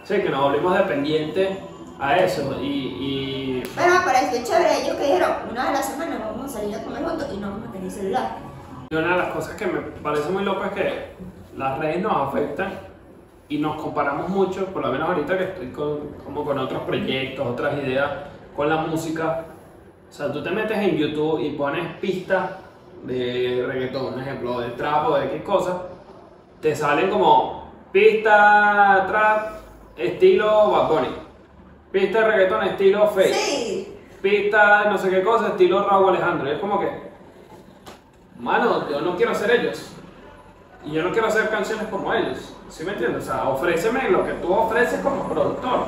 [0.03, 1.57] Sí, que nos volvimos dependientes
[1.99, 2.55] a eso.
[2.61, 6.45] Y, y Pero me pareció chévere ellos que dijeron, una vez a la semana vamos
[6.45, 8.37] a salir a comer juntos y no vamos a tener celular.
[8.91, 11.15] Y una de las cosas que me parece muy loco es que
[11.57, 12.79] las redes nos afectan
[13.49, 17.45] y nos comparamos mucho, por lo menos ahorita que estoy con, como con otros proyectos,
[17.45, 18.11] otras ideas,
[18.55, 19.45] con la música.
[20.07, 22.51] O sea, tú te metes en YouTube y pones pistas
[23.03, 25.83] de reggaetón, un ejemplo, de trap o de qué cosa,
[26.61, 29.59] te salen como pista trap
[29.97, 31.09] estilo Bad Bunny,
[31.91, 36.47] pista de reggaetón estilo Fake, Sí, pista no sé qué cosa estilo Raúl Alejandro.
[36.47, 36.89] Y es como que,
[38.39, 39.95] mano, yo no quiero ser ellos.
[40.85, 42.55] Y yo no quiero hacer canciones como ellos.
[42.69, 43.23] ¿Sí me entiendes?
[43.23, 45.87] O sea, ofréceme lo que tú ofreces como productor.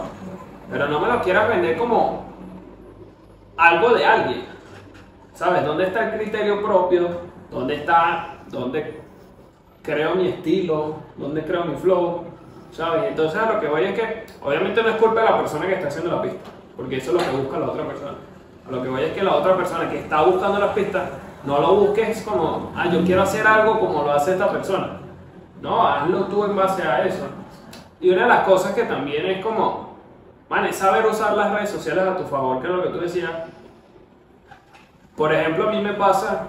[0.70, 2.26] Pero no me lo quieras vender como
[3.58, 4.46] algo de alguien.
[5.34, 5.66] ¿Sabes?
[5.66, 7.10] ¿Dónde está el criterio propio?
[7.50, 9.02] ¿Dónde está, dónde
[9.82, 10.98] creo mi estilo?
[11.16, 12.26] ¿Dónde creo mi flow?
[12.72, 13.10] ¿Sabes?
[13.10, 15.74] Entonces a lo que voy es que, obviamente no es culpa de la persona que
[15.74, 18.16] está haciendo la pista, porque eso es lo que busca la otra persona.
[18.68, 21.10] A lo que voy es que la otra persona que está buscando las pistas,
[21.44, 25.00] no lo busques como, ah, yo quiero hacer algo como lo hace esta persona.
[25.62, 27.28] No, hazlo tú en base a eso.
[28.00, 29.96] Y una de las cosas que también es como,
[30.50, 33.00] man, es saber usar las redes sociales a tu favor, que es lo que tú
[33.00, 33.32] decías.
[35.16, 36.48] Por ejemplo, a mí me pasa,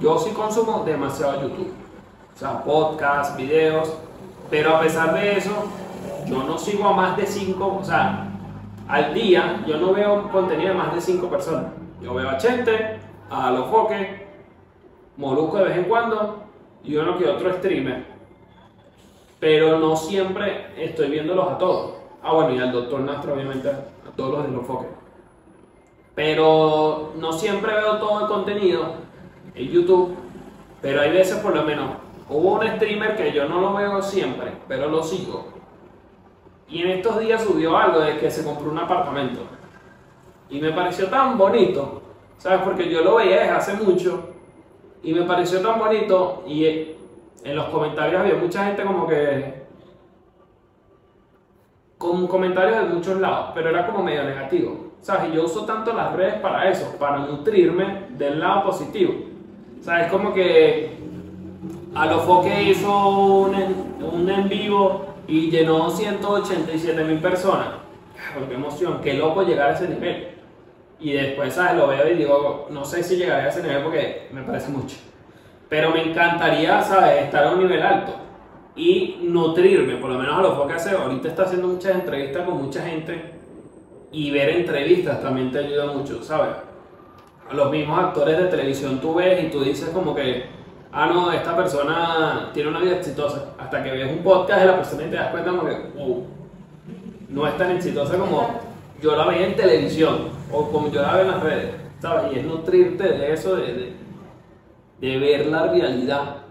[0.00, 1.74] yo sí consumo demasiado YouTube.
[2.34, 3.94] O sea, podcasts, videos,
[4.48, 5.52] pero a pesar de eso,
[6.26, 8.28] yo no sigo a más de 5, o sea,
[8.88, 11.66] al día yo no veo contenido de más de 5 personas.
[12.00, 12.98] Yo veo a Chente,
[13.32, 14.26] a Lofoque,
[15.16, 16.44] Molusco de vez en cuando
[16.84, 18.04] y uno que otro streamer.
[19.40, 21.94] Pero no siempre estoy viéndolos a todos.
[22.22, 24.88] Ah, bueno, y al doctor Nastro, obviamente, a todos los de Lofoque.
[26.14, 28.94] Pero no siempre veo todo el contenido
[29.54, 30.14] en YouTube.
[30.82, 31.90] Pero hay veces, por lo menos,
[32.28, 35.46] hubo un streamer que yo no lo veo siempre, pero lo sigo.
[36.68, 39.40] Y en estos días subió algo de que se compró un apartamento.
[40.50, 42.01] Y me pareció tan bonito,
[42.42, 42.60] ¿sabes?
[42.64, 44.30] Porque yo lo veía desde hace mucho.
[45.02, 46.42] Y me pareció tan bonito.
[46.46, 46.66] Y
[47.44, 49.62] en los comentarios había mucha gente como que.
[51.98, 54.90] Con comentarios de muchos lados, pero era como medio negativo.
[55.00, 55.30] ¿Sabes?
[55.30, 59.14] Y yo uso tanto las redes para eso, para nutrirme del lado positivo.
[59.80, 60.10] ¿Sabes?
[60.10, 60.90] Como que
[61.94, 67.68] a lo Foque hizo un en, un en vivo y llenó 187 mil personas.
[68.48, 70.31] Qué emoción, qué loco llegar a ese nivel.
[71.02, 71.76] Y después, ¿sabes?
[71.76, 74.96] Lo veo y digo, no sé si llegaré a ese nivel porque me parece mucho.
[75.68, 77.22] Pero me encantaría, ¿sabes?
[77.24, 78.14] Estar a un nivel alto
[78.76, 80.90] y nutrirme, por lo menos a lo Foque hace.
[80.90, 83.32] Ahorita está haciendo muchas entrevistas con mucha gente
[84.12, 86.54] y ver entrevistas también te ayuda mucho, ¿sabes?
[87.50, 90.44] A los mismos actores de televisión tú ves y tú dices como que,
[90.92, 93.54] ah, no, esta persona tiene una vida exitosa.
[93.58, 96.26] Hasta que ves un podcast de la persona y te das cuenta como que, wow,
[97.28, 98.60] no es tan exitosa como
[99.00, 102.32] yo la veía en televisión o como yo la veo en las redes, ¿sabes?
[102.32, 103.96] Y es nutrirte de eso, de, de,
[105.00, 106.42] de ver la realidad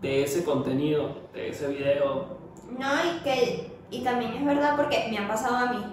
[0.00, 2.38] de ese contenido, de ese video.
[2.78, 5.84] No, y que y también es verdad porque me ha pasado a mí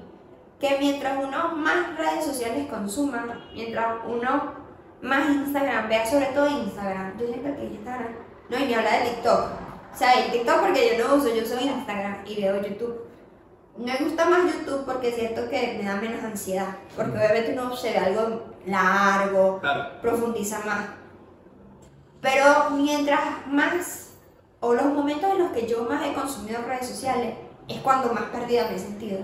[0.59, 4.53] que mientras uno más redes sociales consuma, mientras uno
[5.01, 8.15] más Instagram vea, sobre todo Instagram, yo siento que Instagram,
[8.49, 9.39] no, y ni habla de TikTok.
[9.93, 13.10] O sea, el TikTok porque yo no uso, yo soy Instagram y veo YouTube.
[13.77, 17.91] Me gusta más YouTube porque siento que me da menos ansiedad, porque obviamente uno se
[17.91, 20.01] ve algo largo, Claro.
[20.01, 20.87] profundiza más.
[22.21, 24.09] Pero mientras más,
[24.59, 27.35] o los momentos en los que yo más he consumido redes sociales,
[27.67, 29.19] es cuando más perdida me he sentido.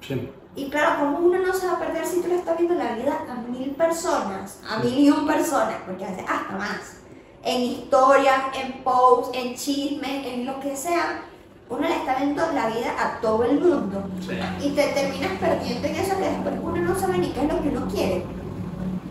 [0.00, 0.30] Sí.
[0.54, 2.94] Y claro, como uno no se va a perder si tú le estás viendo la
[2.94, 6.98] vida a mil personas, a mil y un personas, porque veces hasta más,
[7.42, 11.22] en historias, en posts, en chismes, en lo que sea,
[11.68, 14.04] uno le está viendo la vida a todo el mundo.
[14.20, 14.38] Sí.
[14.62, 17.62] Y te terminas perdiendo en eso que después uno no sabe ni qué es lo
[17.62, 18.24] que uno quiere.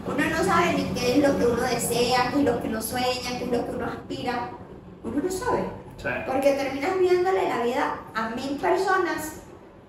[0.07, 2.81] Uno no sabe ni qué es lo que uno desea, qué es lo que uno
[2.81, 4.49] sueña, qué es lo que uno aspira.
[5.03, 5.63] Uno no sabe.
[5.97, 6.09] Sí.
[6.25, 9.41] Porque terminas viéndole la vida a mil personas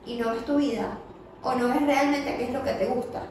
[0.05, 0.99] y no ves tu vida.
[1.43, 3.23] O no ves realmente qué es lo que te gusta.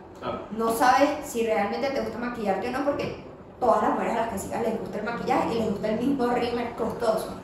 [0.57, 3.23] No sabes si realmente te gusta maquillarte o no, porque
[3.59, 5.99] todas las mujeres a las que sigas les gusta el maquillaje y les gusta el
[5.99, 7.35] mismo rímel costoso.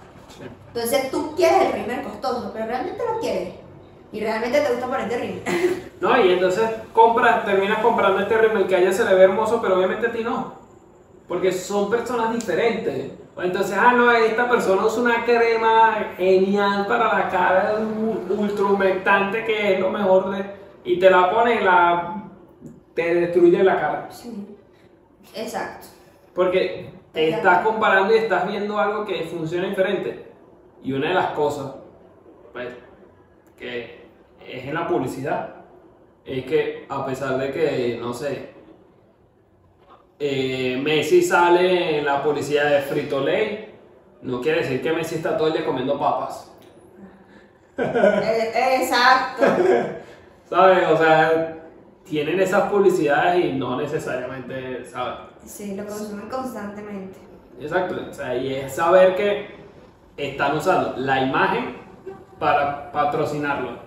[0.67, 3.53] Entonces tú quieres el rímel costoso, pero realmente lo quieres.
[4.13, 5.43] Y realmente te gusta ponerte rímel.
[6.01, 9.61] No, y entonces compras, terminas comprando este rímel que a ella se le ve hermoso,
[9.61, 10.53] pero obviamente a ti no.
[11.27, 13.11] Porque son personas diferentes.
[13.37, 19.45] Entonces, ah, no, esta persona usa una crema genial para la cara, un ultra humectante
[19.45, 20.45] que es lo mejor de...
[20.83, 22.23] Y te la pone y la...
[22.95, 24.07] te destruye la cara.
[24.11, 24.57] Sí.
[25.35, 25.87] Exacto.
[26.33, 30.30] Porque te estás comparando y estás viendo algo que funciona diferente.
[30.83, 31.73] Y una de las cosas,
[32.53, 32.73] pues,
[33.57, 34.01] que
[34.45, 35.55] es en la publicidad,
[36.25, 38.51] es que a pesar de que, no sé,
[40.19, 43.73] eh, Messi sale en la publicidad de Frito Lay,
[44.21, 46.51] no quiere decir que Messi está todo el día comiendo papas.
[47.77, 49.43] Eh, Exacto.
[50.49, 50.87] ¿Sabes?
[50.89, 51.57] O sea,
[52.03, 55.31] tienen esas publicidades y no necesariamente, ¿sabes?
[55.45, 57.17] Sí, lo consumen constantemente.
[57.59, 59.60] Exacto, o sea, y es saber que
[60.29, 61.77] están usando la imagen
[62.39, 63.79] para patrocinarlo.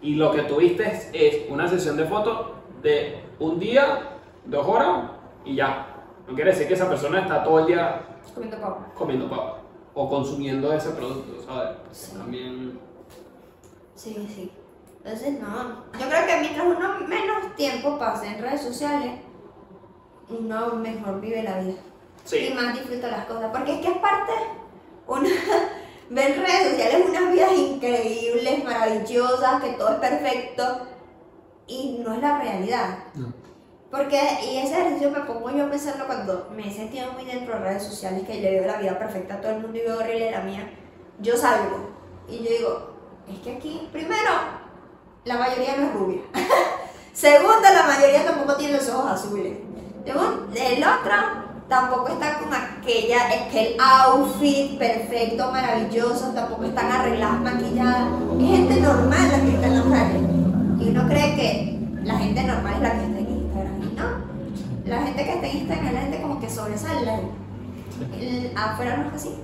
[0.00, 2.48] Y lo que tuviste es, es una sesión de fotos
[2.82, 5.10] de un día, dos horas
[5.44, 5.86] y ya.
[6.26, 8.00] No quiere decir que esa persona está todo el día
[8.34, 8.86] Comiendo papa.
[8.96, 9.58] comiendo papa
[9.94, 11.76] o consumiendo ese producto, ¿sabes?
[11.92, 12.16] Sí.
[12.16, 12.78] También.
[13.94, 14.50] Sí, sí.
[15.04, 15.84] Entonces, no.
[15.98, 19.20] Yo creo que mientras uno menos tiempo pase en redes sociales,
[20.28, 21.74] uno mejor vive la vida.
[22.24, 23.50] Y Sí, más disfruta las cosas.
[23.52, 24.61] Porque es que aparte, uno
[26.10, 30.86] ve en redes sociales unas vidas increíbles, maravillosas, que todo es perfecto.
[31.66, 32.98] Y no es la realidad.
[33.14, 33.32] No.
[33.90, 37.54] Porque, y ese ejercicio me pongo yo a pensarlo cuando me he sentido muy dentro
[37.54, 39.98] de redes sociales, que le veo la vida perfecta a todo el mundo y veo
[39.98, 40.70] horrible la mía.
[41.20, 41.90] Yo salgo
[42.26, 42.92] y yo digo,
[43.30, 44.30] es que aquí, primero,
[45.24, 46.22] la mayoría no es rubia.
[47.12, 49.58] Segundo, la mayoría tampoco tiene los ojos azules.
[50.06, 51.41] Segundo, el otro
[51.72, 58.08] tampoco está con aquella, aquel outfit perfecto, maravilloso, tampoco están arregladas, maquilladas.
[58.38, 60.22] Es gente normal la que está en las redes.
[60.80, 63.94] Y uno cree que la gente normal es la que está en Instagram.
[63.96, 64.90] No.
[64.90, 67.12] La gente que está en Instagram es la gente como que sobresale.
[68.20, 69.34] El- afuera no es así.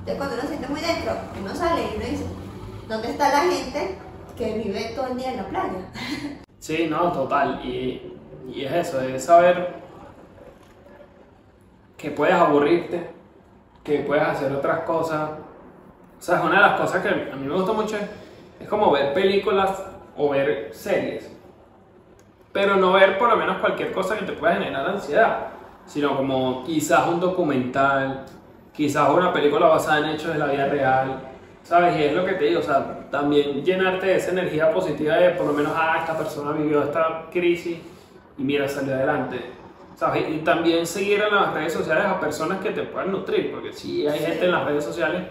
[0.00, 2.24] Entonces cuando uno siente muy dentro, uno sale y uno dice,
[2.88, 3.98] ¿dónde está la gente
[4.36, 5.70] que vive todo el día en la playa?
[6.58, 7.60] Sí, no, total.
[7.62, 8.16] Y,
[8.50, 9.83] y es eso, es saber
[12.04, 13.00] que puedes aburrirte,
[13.82, 15.30] que puedes hacer otras cosas.
[16.18, 17.96] O sea, es una de las cosas que a mí me gusta mucho,
[18.60, 19.82] es como ver películas
[20.14, 21.34] o ver series.
[22.52, 25.46] Pero no ver por lo menos cualquier cosa que te pueda generar ansiedad,
[25.86, 28.26] sino como quizás un documental,
[28.74, 31.20] quizás una película basada en hechos de la vida real,
[31.62, 31.96] ¿sabes?
[31.98, 35.30] Y es lo que te digo, o sea, también llenarte de esa energía positiva de
[35.30, 37.78] por lo menos, ah, esta persona vivió esta crisis
[38.36, 39.63] y mira, salió adelante.
[39.96, 40.28] ¿Sabes?
[40.28, 44.06] Y también seguir en las redes sociales a personas que te puedan nutrir, porque sí
[44.06, 45.22] hay gente en las redes sociales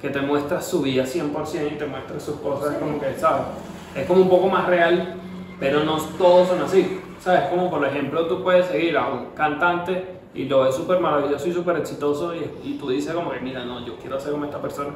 [0.00, 3.46] que te muestra su vida 100% y te muestra sus cosas como que, ¿sabes?
[3.94, 5.14] Es como un poco más real,
[5.58, 7.00] pero no todos son así.
[7.20, 7.42] ¿Sabes?
[7.50, 11.52] Como por ejemplo tú puedes seguir a un cantante y lo ves súper maravilloso y
[11.52, 14.60] súper exitoso y, y tú dices como que, mira, no, yo quiero ser como esta
[14.60, 14.90] persona.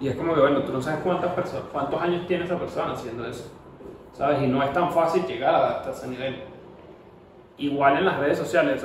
[0.00, 2.92] Y es como que, bueno, tú no sabes cuántas personas, cuántos años tiene esa persona
[2.92, 3.50] haciendo eso.
[4.12, 4.42] ¿Sabes?
[4.42, 6.42] Y no es tan fácil llegar hasta ese nivel.
[7.58, 8.84] Igual en las redes sociales,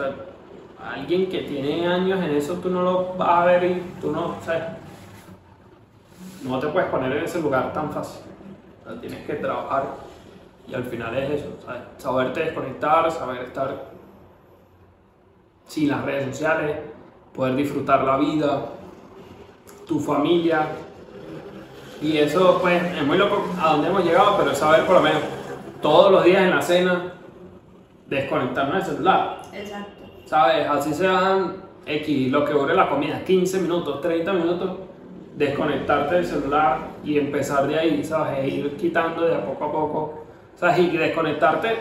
[0.84, 4.36] alguien que tiene años en eso, tú no lo vas a ver y tú no,
[4.44, 4.64] ¿sabes?
[6.44, 8.22] No te puedes poner en ese lugar tan fácil.
[8.86, 9.86] O tienes que trabajar
[10.68, 11.82] y al final es eso, ¿sabes?
[11.98, 13.92] Saberte desconectar, saber estar
[15.68, 16.78] sin las redes sociales,
[17.34, 18.66] poder disfrutar la vida,
[19.88, 20.68] tu familia.
[22.02, 25.22] Y eso, pues, es muy loco a dónde hemos llegado, pero saber por lo menos
[25.82, 27.13] todos los días en la cena
[28.14, 29.42] desconectarnos del celular.
[29.52, 30.04] Exacto.
[30.26, 30.68] ¿Sabes?
[30.70, 31.56] Así sean
[31.86, 34.72] X, lo que dure la comida, 15 minutos, 30 minutos,
[35.36, 38.40] desconectarte del celular y empezar de ahí, ¿sabes?
[38.40, 40.80] E ir quitando de a poco a poco, ¿sabes?
[40.80, 41.78] Y desconectarte,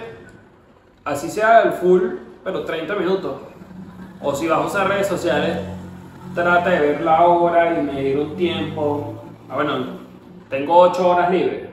[1.05, 2.03] así sea el full,
[2.43, 3.37] pero 30 minutos.
[4.21, 5.59] O si vas a usar redes sociales,
[6.35, 9.15] trata de ver la hora y medir un tiempo.
[9.49, 9.85] Ah, bueno,
[10.49, 11.72] tengo 8 horas libres.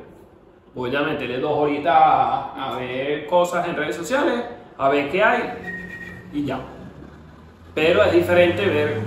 [0.75, 4.43] Voy a meterle dos horitas a, a ver cosas en redes sociales,
[4.77, 5.53] a ver qué hay
[6.33, 6.59] y ya.
[7.73, 8.99] Pero es diferente ver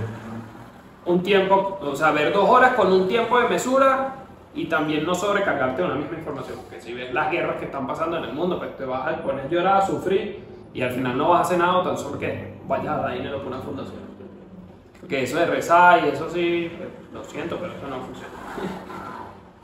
[1.05, 4.15] un tiempo, o sea, ver dos horas con un tiempo de mesura
[4.55, 6.59] y también no sobrecargarte de una misma información.
[6.61, 9.17] Porque si ves las guerras que están pasando en el mundo, pues te vas a
[9.17, 10.43] poner a llorar, a sufrir
[10.73, 13.37] y al final no vas a hacer nada tan solo que vayas a dar dinero
[13.39, 14.03] por una fundación.
[14.99, 18.29] Porque eso de rezar y eso sí, pues, lo siento, pero eso no funciona.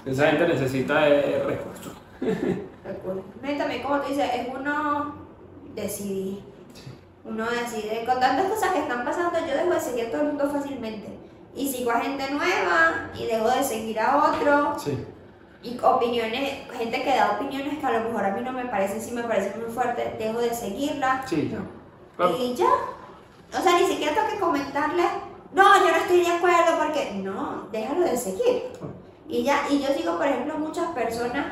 [0.06, 1.94] Esa gente necesita de recursos.
[3.58, 5.16] También, como tú dices, es uno
[5.76, 6.44] decidir.
[7.26, 10.28] Uno decide, con tantas cosas que están pasando, yo dejo de seguir a todo el
[10.30, 11.20] mundo fácilmente.
[11.56, 14.80] Y sigo a gente nueva y dejo de seguir a otro.
[14.80, 15.06] Sí.
[15.62, 19.02] Y opiniones, gente que da opiniones que a lo mejor a mí no me parecen,
[19.02, 21.24] si me parecen muy fuertes, dejo de seguirla.
[21.28, 21.60] Sí, ya.
[22.16, 22.38] Claro.
[22.40, 22.72] Y ya.
[23.58, 25.04] O sea, ni siquiera tengo que comentarle,
[25.52, 28.64] no, yo no estoy de acuerdo porque, no, déjalo de seguir.
[29.30, 31.46] Y ya, y yo sigo, por ejemplo, muchas personas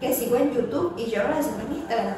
[0.00, 2.14] que sigo en YouTube y yo las sigo en Instagram.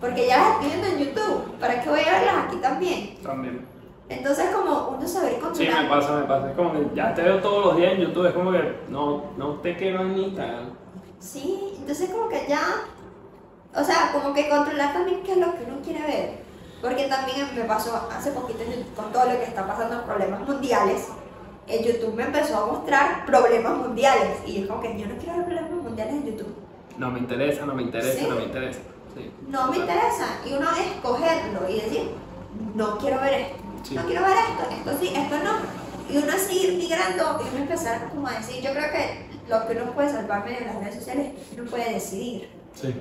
[0.00, 1.58] Porque ya las estoy viendo en YouTube.
[1.60, 3.16] ¿Para qué voy a verlas aquí también?
[3.22, 3.66] También.
[4.08, 5.82] Entonces, como uno saber Sí, controlar.
[5.84, 6.50] me pasa, me pasa.
[6.50, 9.24] Es como que ya te veo todos los días en YouTube, es como que no,
[9.36, 10.70] no te quiero en Instagram.
[11.18, 12.60] Sí, entonces como que ya,
[13.74, 16.46] o sea, como que controlar también qué es lo que uno quiere ver.
[16.80, 18.60] Porque también me pasó hace poquito
[18.94, 21.08] con todo lo que está pasando en problemas mundiales.
[21.68, 24.38] En YouTube me empezó a mostrar problemas mundiales.
[24.46, 26.54] Y yo como que yo no quiero ver problemas mundiales en YouTube.
[26.98, 28.26] No me interesa, no me interesa, Sí.
[28.28, 28.78] no me interesa.
[29.16, 29.30] Sí.
[29.48, 30.26] No me interesa.
[30.46, 32.10] Y uno escogerlo y decir,
[32.74, 33.56] no quiero ver esto.
[33.82, 33.94] Sí.
[33.94, 35.52] No quiero ver esto, esto sí, esto no.
[36.12, 39.72] Y uno seguir migrando y uno empezar como a decir, yo creo que lo que
[39.80, 42.48] uno puede salvarme de las redes sociales, uno puede decidir.
[42.74, 42.94] Sí.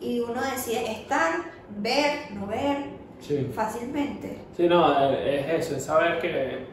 [0.00, 1.30] y uno decide estar,
[1.78, 2.76] ver, no ver
[3.20, 3.48] Sí.
[3.54, 4.36] fácilmente.
[4.56, 6.66] Sí, no, eh, es eso, es saber que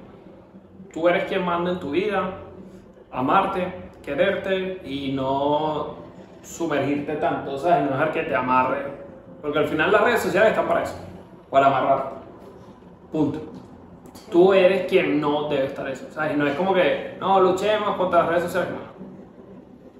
[0.93, 2.33] tú eres quien manda en tu vida,
[3.11, 3.73] amarte,
[4.03, 5.97] quererte y no
[6.43, 7.85] sumergirte tanto, ¿sabes?
[7.85, 8.85] No dejar que te amarre.
[9.41, 10.95] Porque al final las redes sociales están para eso,
[11.49, 12.15] para amarrarte.
[13.11, 13.39] Punto.
[14.31, 16.33] Tú eres quien no debe estar eso, ¿sabes?
[16.33, 18.89] Y no es como que, no, luchemos contra las redes sociales, no.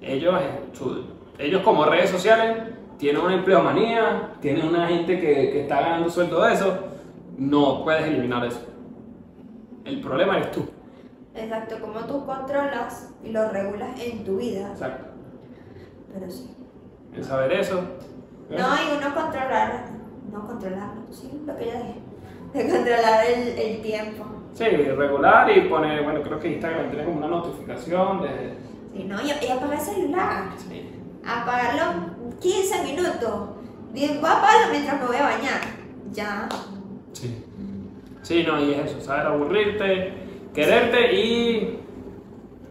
[0.06, 1.02] Ellos, eh,
[1.38, 2.56] ellos como redes sociales
[2.98, 6.78] tienen una empleomanía, tienen una gente que, que está ganando sueldo de eso,
[7.38, 8.60] no puedes eliminar eso.
[9.84, 10.68] El problema eres tú.
[11.42, 14.68] Exacto, como tú controlas y lo regulas en tu vida.
[14.72, 15.06] Exacto.
[16.12, 16.50] Pero sí.
[17.14, 17.80] El saber eso.
[18.50, 19.84] No, y uno controlar,
[20.32, 22.00] no controlarlo, sí, lo que ya dije.
[22.52, 24.24] De controlar el, el tiempo.
[24.52, 28.54] Sí, regular y poner, bueno, creo que Instagram tiene como una notificación de...
[28.92, 30.44] Sí, no, y, y apagar el celular.
[30.58, 30.90] Sí.
[31.24, 32.10] Apagarlo
[32.40, 33.50] 15 minutos.
[33.92, 35.60] Voy a apagarlo mientras me voy a bañar.
[36.12, 36.48] Ya.
[37.12, 37.44] Sí.
[38.22, 40.12] Sí, no, y es eso, saber aburrirte,
[40.54, 41.80] quererte y,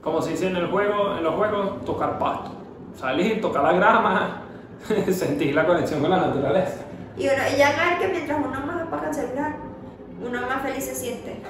[0.02, 2.52] como se dice en el juego, en los juegos, tocar pasto.
[2.96, 4.42] Salir, tocar la grama,
[5.12, 6.86] sentir la conexión con la naturaleza.
[7.18, 9.56] Y, uno, y ya ver que mientras uno más apaga el celular,
[10.26, 11.42] uno más feliz se siente.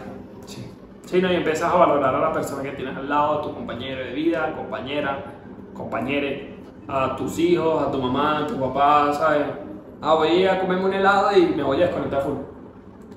[0.45, 0.73] Sí.
[1.05, 3.55] Sí, no, y empiezas a valorar a la persona que tienes al lado, a tu
[3.55, 5.23] compañero de vida, compañera,
[5.73, 6.55] compañere,
[6.87, 9.47] a tus hijos, a tu mamá, a tu papá, ¿sabes?
[10.01, 12.37] Ah, voy a comerme un helado y me voy a desconectar full.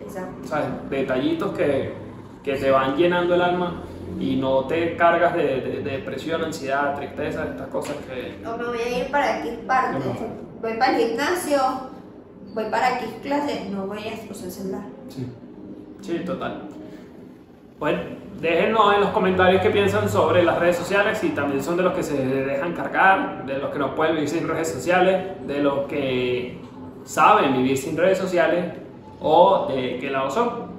[0.00, 0.48] Exacto.
[0.48, 0.66] ¿sabes?
[0.88, 1.94] Detallitos que,
[2.42, 3.82] que te van llenando el alma
[4.18, 8.46] y no te cargas de, de- de depresión, ansiedad, tristeza, estas cosas que...
[8.46, 9.98] O me voy a ir para X parte.
[10.60, 11.58] Voy para el gimnasio,
[12.54, 14.82] voy para X clase, no voy a usar el celular.
[15.08, 15.26] Sí.
[16.02, 16.62] Sí, total.
[17.78, 18.00] Bueno,
[18.40, 21.92] déjenos en los comentarios qué piensan sobre las redes sociales, si también son de los
[21.94, 25.86] que se dejan cargar, de los que no pueden vivir sin redes sociales, de los
[25.88, 26.60] que
[27.04, 28.72] saben vivir sin redes sociales
[29.20, 30.71] o de qué lado son.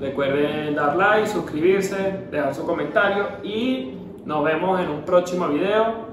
[0.00, 6.06] Recuerden dar like, suscribirse, dejar su comentario y nos vemos en un próximo video.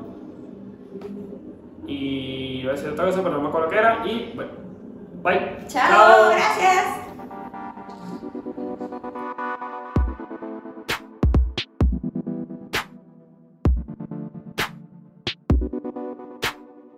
[1.86, 4.02] Y iba a decir otra cosa, pero no me acuerdo qué era.
[4.06, 4.52] Y bueno,
[5.22, 5.58] bye.
[5.68, 7.05] Chao, gracias.